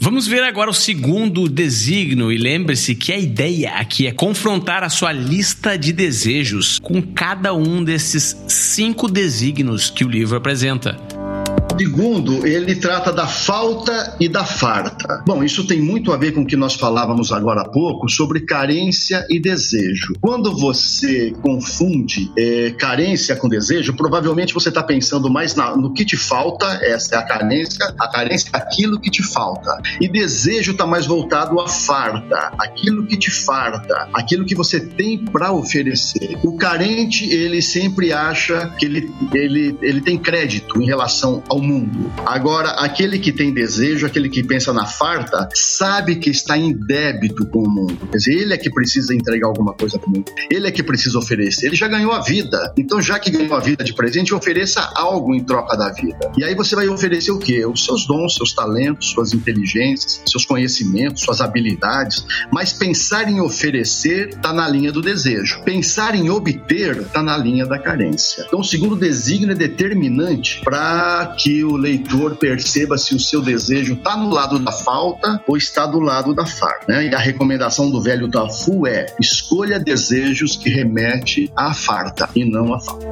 Vamos 0.00 0.26
ver 0.26 0.42
agora 0.42 0.70
o 0.70 0.74
segundo 0.74 1.46
desígnio 1.46 2.32
e 2.32 2.38
lembre-se 2.38 2.94
que 2.94 3.12
a 3.12 3.18
ideia 3.18 3.74
aqui 3.74 4.06
é 4.06 4.12
confrontar 4.12 4.82
a 4.82 4.88
sua 4.88 5.12
lista 5.12 5.76
de 5.76 5.92
desejos 5.92 6.78
com 6.80 7.02
cada 7.02 7.52
um 7.52 7.84
desses 7.84 8.34
cinco 8.48 9.08
desígnios 9.08 9.90
que 9.90 10.06
o 10.06 10.08
livro 10.08 10.38
apresenta. 10.38 10.96
Segundo, 11.76 12.46
ele 12.46 12.74
trata 12.74 13.12
da 13.12 13.26
falta 13.26 14.16
e 14.18 14.28
da 14.28 14.44
farta. 14.44 15.22
Bom, 15.26 15.44
isso 15.44 15.66
tem 15.66 15.80
muito 15.80 16.12
a 16.12 16.16
ver 16.16 16.32
com 16.32 16.42
o 16.42 16.46
que 16.46 16.56
nós 16.56 16.74
falávamos 16.74 17.32
agora 17.32 17.62
há 17.62 17.68
pouco 17.68 18.08
sobre 18.08 18.40
carência 18.40 19.26
e 19.28 19.38
desejo. 19.38 20.14
Quando 20.20 20.56
você 20.56 21.32
confunde 21.42 22.30
é, 22.36 22.70
carência 22.72 23.36
com 23.36 23.48
desejo, 23.48 23.94
provavelmente 23.94 24.54
você 24.54 24.70
está 24.70 24.82
pensando 24.82 25.30
mais 25.30 25.54
na, 25.54 25.76
no 25.76 25.92
que 25.92 26.04
te 26.04 26.16
falta, 26.16 26.66
essa 26.82 27.14
é 27.14 27.18
a 27.18 27.22
carência, 27.22 27.94
a 27.98 28.08
carência 28.08 28.50
é 28.52 28.56
aquilo 28.56 28.98
que 29.00 29.10
te 29.10 29.22
falta. 29.22 29.80
E 30.00 30.08
desejo 30.08 30.72
está 30.72 30.86
mais 30.86 31.06
voltado 31.06 31.60
à 31.60 31.68
farta, 31.68 32.52
aquilo 32.58 33.06
que 33.06 33.16
te 33.16 33.30
farta, 33.30 34.08
aquilo 34.12 34.44
que 34.44 34.54
você 34.54 34.80
tem 34.80 35.18
para 35.18 35.52
oferecer. 35.52 36.38
O 36.42 36.56
carente, 36.56 37.28
ele 37.28 37.62
sempre 37.62 38.12
acha 38.12 38.74
que 38.78 38.86
ele, 38.86 39.12
ele, 39.32 39.78
ele 39.80 40.00
tem 40.00 40.18
crédito 40.18 40.80
em 40.80 40.86
relação 40.86 41.42
ao 41.48 41.57
mundo. 41.62 42.10
Agora, 42.24 42.70
aquele 42.70 43.18
que 43.18 43.32
tem 43.32 43.52
desejo, 43.52 44.06
aquele 44.06 44.28
que 44.28 44.42
pensa 44.42 44.72
na 44.72 44.86
farta, 44.86 45.48
sabe 45.54 46.16
que 46.16 46.30
está 46.30 46.56
em 46.56 46.72
débito 46.72 47.46
com 47.46 47.62
o 47.62 47.70
mundo. 47.70 48.08
Quer 48.10 48.16
dizer, 48.16 48.34
ele 48.34 48.54
é 48.54 48.58
que 48.58 48.70
precisa 48.70 49.14
entregar 49.14 49.48
alguma 49.48 49.72
coisa 49.72 49.98
para 49.98 50.08
o 50.08 50.12
mundo. 50.12 50.30
Ele 50.50 50.66
é 50.66 50.70
que 50.70 50.82
precisa 50.82 51.18
oferecer. 51.18 51.66
Ele 51.66 51.76
já 51.76 51.88
ganhou 51.88 52.12
a 52.12 52.20
vida. 52.20 52.72
Então, 52.76 53.00
já 53.00 53.18
que 53.18 53.30
ganhou 53.30 53.54
a 53.54 53.60
vida 53.60 53.84
de 53.84 53.94
presente, 53.94 54.34
ofereça 54.34 54.90
algo 54.94 55.34
em 55.34 55.42
troca 55.42 55.76
da 55.76 55.90
vida. 55.90 56.32
E 56.36 56.44
aí 56.44 56.54
você 56.54 56.74
vai 56.74 56.88
oferecer 56.88 57.30
o 57.30 57.38
quê? 57.38 57.64
Os 57.66 57.84
seus 57.84 58.06
dons, 58.06 58.34
seus 58.34 58.52
talentos, 58.52 59.10
suas 59.10 59.32
inteligências, 59.32 60.22
seus 60.26 60.44
conhecimentos, 60.44 61.22
suas 61.22 61.40
habilidades. 61.40 62.24
Mas 62.52 62.72
pensar 62.72 63.30
em 63.30 63.40
oferecer 63.40 64.28
está 64.28 64.52
na 64.52 64.68
linha 64.68 64.92
do 64.92 65.00
desejo. 65.00 65.62
Pensar 65.62 66.14
em 66.14 66.30
obter 66.30 66.98
está 66.98 67.22
na 67.22 67.36
linha 67.36 67.66
da 67.66 67.78
carência. 67.78 68.44
Então, 68.46 68.60
o 68.60 68.64
segundo 68.64 68.96
desígnio 68.96 69.52
é 69.52 69.54
determinante 69.54 70.60
para 70.64 71.34
que 71.38 71.47
o 71.64 71.76
leitor 71.76 72.36
perceba 72.36 72.98
se 72.98 73.14
o 73.14 73.20
seu 73.20 73.40
desejo 73.40 73.94
está 73.94 74.16
no 74.16 74.30
lado 74.30 74.58
da 74.58 74.72
falta 74.72 75.42
ou 75.46 75.56
está 75.56 75.86
do 75.86 76.00
lado 76.00 76.34
da 76.34 76.46
farta. 76.46 76.86
Né? 76.88 77.08
E 77.08 77.14
a 77.14 77.18
recomendação 77.18 77.90
do 77.90 78.00
velho 78.00 78.28
Tafu 78.28 78.86
é: 78.86 79.06
escolha 79.20 79.78
desejos 79.78 80.56
que 80.56 80.68
remete 80.68 81.50
à 81.56 81.72
farta 81.72 82.28
e 82.34 82.44
não 82.44 82.74
à 82.74 82.80
falta. 82.80 83.08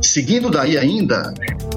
Seguindo 0.00 0.50
daí 0.50 0.76
ainda, 0.76 1.32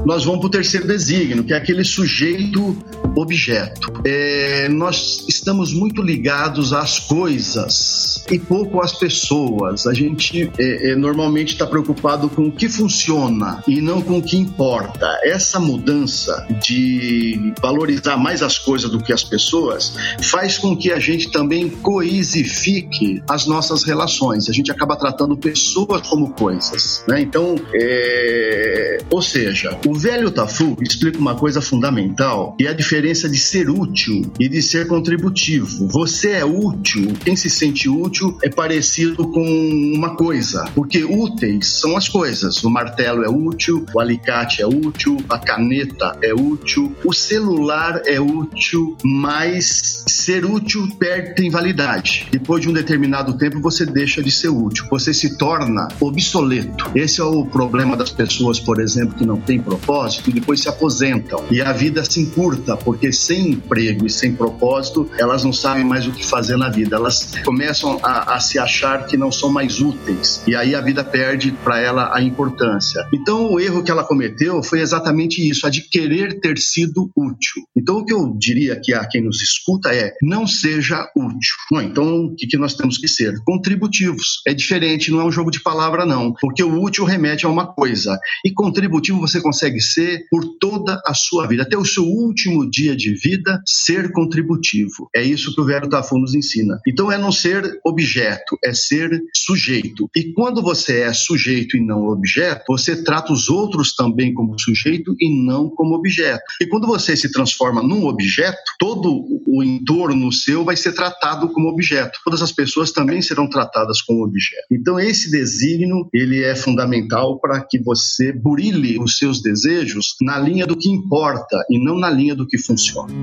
nós 0.06 0.26
vamos 0.26 0.42
para 0.42 0.48
o 0.48 0.52
terceiro 0.52 0.86
desígnio, 0.86 1.44
que 1.44 1.54
é 1.54 1.58
aquele 1.58 1.84
sujeito 1.84 2.78
objeto. 3.16 3.94
É, 4.06 4.68
nós 4.70 5.26
estamos 5.28 5.74
muito 5.74 6.02
ligados 6.02 6.74
às 6.74 7.00
coisas 7.00 8.24
e 8.30 8.38
pouco 8.38 8.82
às 8.82 8.94
pessoas. 8.94 9.88
A 9.88 9.94
gente 9.94 10.52
é, 10.58 10.92
é, 10.92 10.96
normalmente 10.96 11.54
está 11.54 11.66
preocupado 11.66 12.30
com 12.30 12.48
o 12.48 12.52
que 12.52 12.68
funciona 12.68 13.64
e 13.68 13.82
não 13.82 14.02
com 14.02 14.18
o 14.18 14.22
que 14.22 14.38
importa. 14.38 15.08
Essa 15.24 15.60
mudança 15.60 16.46
de 16.62 17.54
valorizar 17.62 18.18
mais 18.18 18.44
as 18.44 18.58
coisas 18.58 18.90
do 18.90 19.00
que 19.00 19.14
as 19.14 19.24
pessoas 19.24 19.96
faz 20.22 20.58
com 20.58 20.76
que 20.76 20.92
a 20.92 21.00
gente 21.00 21.32
também 21.32 21.70
coisifique 21.70 23.22
as 23.30 23.46
nossas 23.46 23.84
relações. 23.84 24.50
A 24.50 24.54
gente 24.54 24.72
acaba 24.72 24.96
tratando 24.96 25.38
pessoas 25.38 26.08
como 26.08 26.32
coisas. 26.32 27.04
Né? 27.08 27.22
Então, 27.22 27.56
é, 27.74 28.98
ou 29.10 29.22
seja, 29.22 29.78
o 29.88 29.94
velho 29.94 30.32
Tafu 30.32 30.76
explica 30.82 31.20
uma 31.20 31.36
coisa 31.36 31.62
fundamental 31.62 32.56
e 32.60 32.68
é 32.68 32.70
a 32.70 32.74
diferença 32.74 33.05
diferença 33.06 33.30
de 33.30 33.38
ser 33.38 33.70
útil 33.70 34.32
e 34.40 34.50
de 34.50 34.62
ser 34.64 34.88
contributivo. 34.88 35.88
Você 35.90 36.32
é 36.32 36.46
útil, 36.46 37.14
quem 37.24 37.36
se 37.36 37.50
sente 37.50 37.88
útil 37.88 38.38
é 38.42 38.50
parecido 38.50 39.28
com 39.28 39.94
uma 39.96 40.16
coisa, 40.16 40.66
porque 40.74 41.04
úteis 41.04 41.80
são 41.80 41.96
as 41.96 42.10
coisas. 42.10 42.64
O 42.64 42.70
martelo 42.70 43.24
é 43.24 43.30
útil, 43.30 43.86
o 43.94 44.00
alicate 44.00 44.62
é 44.62 44.66
útil, 44.66 45.18
a 45.30 45.38
caneta 45.38 46.18
é 46.24 46.34
útil, 46.34 46.96
o 47.04 47.14
celular 47.14 48.02
é 48.06 48.20
útil, 48.20 48.98
mas 49.04 50.04
ser 50.08 50.44
útil 50.44 50.88
perde 50.98 51.48
validade. 51.50 52.28
Depois 52.32 52.62
de 52.62 52.70
um 52.70 52.74
determinado 52.74 53.38
tempo 53.38 53.62
você 53.62 53.86
deixa 53.86 54.24
de 54.24 54.32
ser 54.32 54.50
útil, 54.50 54.86
você 54.90 55.14
se 55.14 55.38
torna 55.38 55.88
obsoleto. 56.00 56.90
Esse 56.96 57.22
é 57.22 57.24
o 57.24 57.46
problema 57.46 57.96
das 57.96 58.10
pessoas, 58.10 58.60
por 58.60 58.82
exemplo, 58.82 59.16
que 59.16 59.26
não 59.26 59.40
têm 59.40 59.60
propósito 59.60 60.32
e 60.32 60.34
depois 60.34 60.60
se 60.60 60.70
aposentam 60.70 61.44
e 61.52 61.62
a 61.62 61.72
vida 61.72 62.04
se 62.04 62.20
encurta 62.20 62.76
por 62.76 62.95
porque 62.96 63.12
sem 63.12 63.52
emprego 63.52 64.06
e 64.06 64.10
sem 64.10 64.34
propósito, 64.34 65.10
elas 65.18 65.44
não 65.44 65.52
sabem 65.52 65.84
mais 65.84 66.08
o 66.08 66.14
que 66.14 66.26
fazer 66.26 66.56
na 66.56 66.70
vida. 66.70 66.96
Elas 66.96 67.34
começam 67.44 68.00
a, 68.02 68.36
a 68.36 68.40
se 68.40 68.58
achar 68.58 69.06
que 69.06 69.18
não 69.18 69.32
são 69.32 69.52
mais 69.52 69.82
úteis 69.82 70.42
e 70.48 70.56
aí 70.56 70.74
a 70.74 70.80
vida 70.80 71.04
perde 71.04 71.52
para 71.52 71.78
ela 71.80 72.16
a 72.16 72.22
importância. 72.22 73.06
Então, 73.14 73.52
o 73.52 73.60
erro 73.60 73.84
que 73.84 73.92
ela 73.92 74.06
cometeu 74.06 74.64
foi 74.64 74.80
exatamente 74.80 75.48
isso, 75.48 75.68
a 75.68 75.70
de 75.70 75.82
querer 75.82 76.40
ter 76.40 76.58
sido 76.58 77.12
útil. 77.16 77.64
Então, 77.76 77.98
o 77.98 78.06
que 78.06 78.14
eu 78.14 78.34
diria 78.38 78.74
aqui 78.74 78.94
a 78.94 79.06
quem 79.06 79.22
nos 79.22 79.42
escuta 79.42 79.94
é: 79.94 80.14
não 80.22 80.48
seja 80.48 81.06
útil. 81.18 81.56
Bom, 81.70 81.82
então, 81.82 82.26
o 82.28 82.36
que, 82.36 82.48
que 82.48 82.58
nós 82.58 82.76
temos 82.76 82.98
que 82.98 83.10
ser? 83.10 83.34
Contributivos. 83.44 84.42
É 84.48 84.54
diferente, 84.54 85.12
não 85.12 85.20
é 85.20 85.26
um 85.26 85.32
jogo 85.32 85.52
de 85.52 85.62
palavra, 85.62 86.06
não, 86.06 86.34
porque 86.40 86.64
o 86.64 86.82
útil 86.82 87.04
remete 87.04 87.46
a 87.46 87.50
uma 87.50 87.68
coisa 87.68 88.18
e 88.46 88.54
contributivo 88.54 89.20
você 89.20 89.42
consegue 89.42 89.82
ser 89.82 90.26
por 90.30 90.46
toda 90.60 91.02
a 91.06 91.14
sua 91.14 91.46
vida, 91.46 91.64
até 91.64 91.78
o 91.78 91.84
seu 91.84 92.06
último 92.06 92.70
dia 92.70 92.85
dia 92.86 92.96
de 92.96 93.14
vida, 93.14 93.62
ser 93.66 94.12
contributivo. 94.12 95.10
É 95.16 95.24
isso 95.24 95.54
que 95.54 95.62
o 95.62 95.66
Vero 95.66 95.90
Tafu 95.90 96.18
nos 96.18 96.36
ensina. 96.36 96.80
Então 96.88 97.12
é 97.12 97.18
não 97.18 97.32
ser 97.32 97.80
objeto, 97.84 98.58
é 98.64 98.74
ser 98.74 99.24
sujeito. 99.36 100.10
E 100.16 100.32
quando 100.34 100.62
você 100.62 101.02
é 101.02 101.14
sujeito 101.14 101.76
e 101.76 101.82
não 101.82 102.08
objeto, 102.08 102.64
você 102.68 103.04
trata 103.04 103.34
os 103.34 103.50
outros 103.50 103.96
também 103.96 104.34
como 104.34 104.60
sujeito 104.60 105.16
e 105.20 105.44
não 105.44 105.70
como 105.70 105.96
objeto. 105.96 106.44
E 106.62 106.68
quando 106.68 106.86
você 106.86 107.16
se 107.16 107.32
transforma 107.32 107.82
num 107.82 108.06
objeto, 108.06 108.58
todo 108.80 109.26
o 109.48 109.64
entorno 109.64 110.32
seu 110.32 110.64
vai 110.64 110.76
ser 110.76 110.94
tratado 110.94 111.50
como 111.50 111.70
objeto. 111.70 112.20
Todas 112.24 112.42
as 112.42 112.52
pessoas 112.52 112.92
também 112.92 113.22
serão 113.22 113.50
tratadas 113.50 114.02
como 114.02 114.24
objeto. 114.24 114.68
Então 114.72 115.00
esse 115.00 115.32
desígnio, 115.32 116.08
ele 116.14 116.44
é 116.44 116.56
fundamental 116.56 117.40
para 117.40 117.62
que 117.62 117.80
você 117.80 118.32
burile 118.32 119.00
os 119.00 119.18
seus 119.18 119.42
desejos 119.42 120.16
na 120.22 120.38
linha 120.38 120.68
do 120.68 120.78
que 120.78 120.90
importa 120.90 121.66
e 121.70 121.84
não 121.84 121.98
na 121.98 122.10
linha 122.10 122.36
do 122.36 122.46
que 122.46 122.58
funciona 122.58 122.75
funciona. 122.76 123.14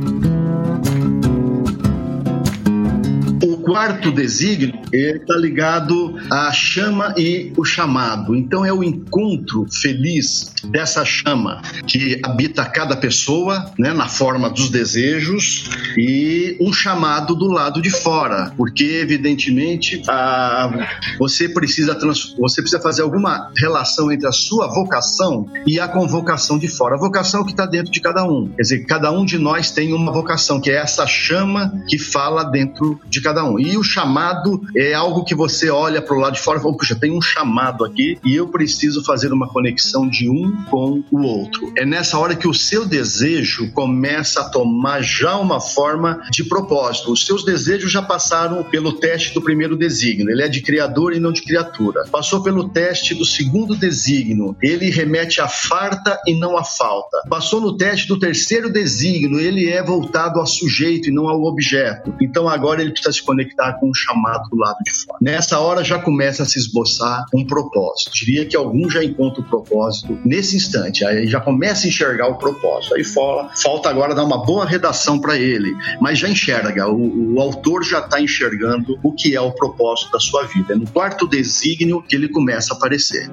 Quarto 3.65 4.11
desígnio 4.11 4.82
está 4.93 5.37
ligado 5.37 6.19
à 6.31 6.53
chama 6.53 7.15
e 7.17 7.53
o 7.57 7.65
chamado. 7.65 8.35
Então 8.35 8.65
é 8.65 8.73
o 8.73 8.83
encontro 8.83 9.67
feliz 9.71 10.53
dessa 10.65 11.05
chama 11.05 11.63
que 11.87 12.21
habita 12.23 12.65
cada 12.65 12.97
pessoa, 12.97 13.73
né, 13.79 13.93
na 13.93 14.09
forma 14.09 14.51
dos 14.51 14.71
desejos 14.71 15.71
e 15.97 16.57
um 16.61 16.73
chamado 16.73 17.35
do 17.35 17.47
lado 17.47 17.81
de 17.81 17.91
fora, 17.91 18.53
porque 18.57 18.85
evidentemente 18.85 20.03
a, 20.09 20.71
você 21.19 21.49
precisa 21.49 21.99
você 22.39 22.61
precisa 22.61 22.83
fazer 22.83 23.03
alguma 23.03 23.51
relação 23.57 24.11
entre 24.11 24.27
a 24.27 24.33
sua 24.33 24.69
vocação 24.69 25.47
e 25.67 25.79
a 25.79 25.89
convocação 25.89 26.59
de 26.59 26.69
fora. 26.69 26.97
A 26.97 26.99
vocação 26.99 27.45
que 27.45 27.53
está 27.53 27.67
dentro 27.67 27.93
de 27.93 28.01
cada 28.01 28.25
um. 28.25 28.49
Quer 28.49 28.63
dizer, 28.63 28.87
cada 28.87 29.11
um 29.11 29.25
de 29.25 29.39
nós 29.39 29.71
tem 29.71 29.93
uma 29.93 30.13
vocação 30.13 30.61
que 30.61 30.71
é 30.71 30.77
essa 30.77 31.07
chama 31.07 31.73
que 31.89 31.99
fala 31.99 32.45
dentro 32.45 33.01
de 33.09 33.21
cada 33.21 33.45
um. 33.45 33.59
E 33.59 33.77
o 33.77 33.83
chamado 33.83 34.61
é 34.77 34.82
algo 34.95 35.25
que 35.25 35.35
você 35.35 35.71
olha 35.71 36.01
para 36.01 36.17
o 36.17 36.21
lado 36.21 36.35
de 36.35 36.41
fora 36.41 36.59
e 36.59 36.63
fala, 36.63 36.77
puxa, 36.77 36.97
tem 36.97 37.13
um 37.13 37.21
chamado 37.21 37.85
aqui 37.85 38.19
e 38.25 38.35
eu 38.35 38.49
preciso 38.49 39.05
fazer 39.05 39.33
uma 39.33 39.49
conexão 39.49 40.09
de 40.09 40.29
um 40.29 40.65
com 40.71 41.03
o 41.11 41.23
outro. 41.23 41.73
É 41.77 41.85
nessa 41.85 42.19
hora 42.19 42.35
que 42.35 42.49
o 42.49 42.55
seu 42.55 42.85
desejo 42.85 43.71
começa 43.73 44.41
a 44.41 44.49
tomar 44.49 45.03
já 45.03 45.37
uma 45.37 45.61
forma 45.61 46.23
de 46.31 46.45
propósito. 46.45 47.13
Os 47.13 47.27
seus 47.27 47.45
desejos 47.45 47.91
já 47.93 48.03
passaram 48.03 48.65
pelo 48.65 48.93
teste 48.93 49.35
do 49.35 49.43
primeiro 49.43 49.77
desígnio, 49.77 50.31
ele 50.31 50.43
é 50.43 50.49
de 50.49 50.63
criador 50.63 51.15
e 51.15 51.21
não 51.21 51.33
de 51.33 51.43
criatura. 51.43 52.05
Passou 52.11 52.43
pelo 52.43 52.69
teste 52.69 53.15
do 53.15 53.25
segundo 53.25 53.77
desígnio, 53.77 54.57
ele 54.63 54.91
remete 54.91 55.41
à 55.41 55.49
farta 55.49 56.19
e 56.27 56.35
não 56.35 56.57
à 56.57 56.65
falta. 56.65 57.23
Passou 57.29 57.61
no 57.61 57.77
teste 57.77 58.09
do 58.09 58.19
terceiro 58.19 58.73
desígnio, 58.73 59.41
ele 59.41 59.69
é 59.69 59.83
voltado 59.83 60.41
ao 60.41 60.47
sujeito 60.47 61.09
e 61.09 61.13
não 61.13 61.29
ao 61.29 61.43
objeto. 61.43 62.15
Então 62.21 62.49
agora 62.49 62.81
ele 62.81 62.93
precisa 62.93 63.13
se 63.13 63.23
conectar 63.23 63.75
com 63.75 63.91
o 63.91 63.95
chamado 63.95 64.49
do 64.49 64.57
lado 64.73 64.79
de 64.85 65.05
fora. 65.05 65.19
Nessa 65.21 65.61
hora 65.61 65.85
já 65.85 65.99
começa 65.99 66.43
a 66.43 66.47
se 66.47 66.59
esboçar 66.59 67.25
um 67.35 67.45
propósito. 67.47 68.11
Diria 68.13 68.47
que 68.47 68.57
alguns 68.57 68.93
já 68.93 69.05
encontram 69.05 69.45
o 69.45 69.49
propósito 69.49 70.19
nesse 70.25 70.57
instante, 70.57 71.05
aí 71.05 71.27
já 71.27 71.41
começa 71.41 71.87
a 71.87 71.89
enxergar 71.89 72.29
o 72.29 72.37
propósito. 72.37 72.95
Aí 72.95 73.05
fala, 73.05 73.51
falta 73.63 73.89
agora 73.89 74.15
dar 74.15 74.25
uma 74.25 74.45
boa 74.45 74.65
redação 74.65 75.19
para 75.21 75.37
ele, 75.37 75.75
mas 76.01 76.19
já 76.19 76.29
enxerga, 76.29 76.89
o, 76.89 77.35
o 77.35 77.41
autor 77.41 77.85
já 77.85 78.01
está 78.01 78.21
enxergando 78.21 78.99
o 79.03 79.13
que 79.13 79.37
é 79.37 79.41
o 79.41 79.53
propósito 79.53 80.11
da 80.11 80.19
sua 80.19 80.45
vida. 80.47 80.73
É 80.75 80.77
no 80.77 80.89
quarto 80.89 81.27
desígnio 81.27 82.03
que 82.03 82.17
ele 82.17 82.29
começa 82.29 82.75
a 82.75 82.77
aparecer. 82.77 83.31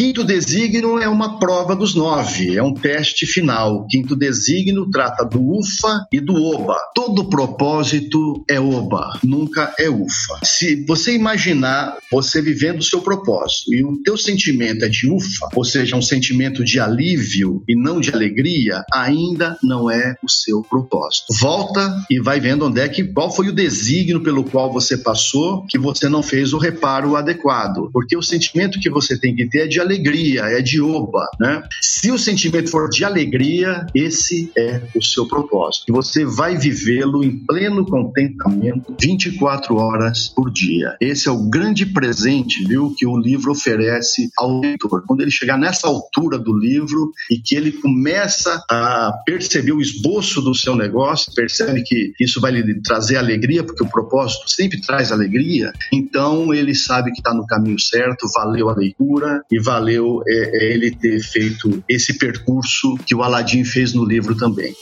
Quinto 0.00 0.24
desígnio 0.24 0.98
é 0.98 1.06
uma 1.06 1.38
prova 1.38 1.76
dos 1.76 1.94
nove, 1.94 2.56
é 2.56 2.62
um 2.62 2.72
teste 2.72 3.26
final. 3.26 3.74
O 3.74 3.86
quinto 3.86 4.16
desígnio 4.16 4.88
trata 4.90 5.26
do 5.26 5.38
UFA 5.58 6.06
e 6.10 6.18
do 6.18 6.32
OBA. 6.32 6.74
Todo 6.94 7.28
propósito 7.28 8.42
é 8.48 8.58
OBA, 8.58 9.20
nunca 9.22 9.74
é 9.78 9.90
UFA. 9.90 10.40
Se 10.42 10.86
você 10.86 11.14
imaginar 11.14 11.98
você 12.10 12.40
vivendo 12.40 12.80
o 12.80 12.82
seu 12.82 13.02
propósito 13.02 13.74
e 13.74 13.84
o 13.84 14.02
teu 14.02 14.16
sentimento 14.16 14.86
é 14.86 14.88
de 14.88 15.06
UFA, 15.06 15.48
ou 15.54 15.66
seja, 15.66 15.94
um 15.96 16.00
sentimento 16.00 16.64
de 16.64 16.80
alívio 16.80 17.62
e 17.68 17.76
não 17.76 18.00
de 18.00 18.10
alegria, 18.10 18.82
ainda 18.90 19.58
não 19.62 19.90
é 19.90 20.16
o 20.24 20.30
seu 20.30 20.62
propósito. 20.62 21.26
Volta 21.38 21.94
e 22.10 22.18
vai 22.18 22.40
vendo 22.40 22.64
onde 22.64 22.80
é 22.80 22.88
que 22.88 23.04
qual 23.04 23.30
foi 23.30 23.48
o 23.48 23.54
desígnio 23.54 24.22
pelo 24.22 24.44
qual 24.44 24.72
você 24.72 24.96
passou 24.96 25.66
que 25.66 25.78
você 25.78 26.08
não 26.08 26.22
fez 26.22 26.54
o 26.54 26.58
reparo 26.58 27.16
adequado, 27.16 27.90
porque 27.92 28.16
o 28.16 28.22
sentimento 28.22 28.80
que 28.80 28.88
você 28.88 29.18
tem 29.20 29.34
que 29.34 29.46
ter 29.46 29.64
é 29.64 29.66
de 29.66 29.78
alegria, 29.78 29.89
é 29.94 30.60
de 30.60 30.80
oba, 30.80 31.28
né? 31.38 31.62
Se 31.80 32.10
o 32.10 32.18
sentimento 32.18 32.70
for 32.70 32.88
de 32.88 33.04
alegria, 33.04 33.86
esse 33.94 34.50
é 34.56 34.80
o 34.94 35.02
seu 35.02 35.26
propósito. 35.26 35.84
E 35.88 35.92
você 35.92 36.24
vai 36.24 36.56
vivê-lo 36.56 37.24
em 37.24 37.38
pleno 37.38 37.84
contentamento 37.84 38.94
24 39.00 39.76
horas 39.76 40.28
por 40.28 40.50
dia. 40.50 40.96
Esse 41.00 41.28
é 41.28 41.30
o 41.30 41.48
grande 41.48 41.86
presente, 41.86 42.64
viu, 42.64 42.94
que 42.96 43.06
o 43.06 43.16
livro 43.16 43.52
oferece 43.52 44.30
ao 44.38 44.60
leitor. 44.60 45.04
Quando 45.06 45.20
ele 45.20 45.30
chegar 45.30 45.58
nessa 45.58 45.88
altura 45.88 46.38
do 46.38 46.56
livro 46.56 47.12
e 47.30 47.38
que 47.38 47.54
ele 47.54 47.72
começa 47.72 48.62
a 48.70 49.12
perceber 49.24 49.72
o 49.72 49.80
esboço 49.80 50.40
do 50.40 50.54
seu 50.54 50.74
negócio, 50.74 51.32
percebe 51.34 51.82
que 51.82 52.12
isso 52.20 52.40
vai 52.40 52.52
lhe 52.52 52.80
trazer 52.82 53.16
alegria, 53.16 53.64
porque 53.64 53.82
o 53.82 53.88
propósito 53.88 54.50
sempre 54.50 54.80
traz 54.80 55.12
alegria, 55.12 55.72
então 55.92 56.52
ele 56.52 56.74
sabe 56.74 57.10
que 57.12 57.18
está 57.18 57.34
no 57.34 57.46
caminho 57.46 57.78
certo, 57.78 58.28
valeu 58.34 58.68
a 58.68 58.74
leitura 58.74 59.42
e 59.50 59.60
valeu 59.70 60.22
é, 60.26 60.64
é, 60.64 60.74
ele 60.74 60.90
ter 60.90 61.20
feito 61.20 61.82
esse 61.88 62.18
percurso 62.18 62.98
que 63.06 63.14
o 63.14 63.22
Aladim 63.22 63.64
fez 63.64 63.94
no 63.94 64.04
livro 64.04 64.36
também. 64.36 64.74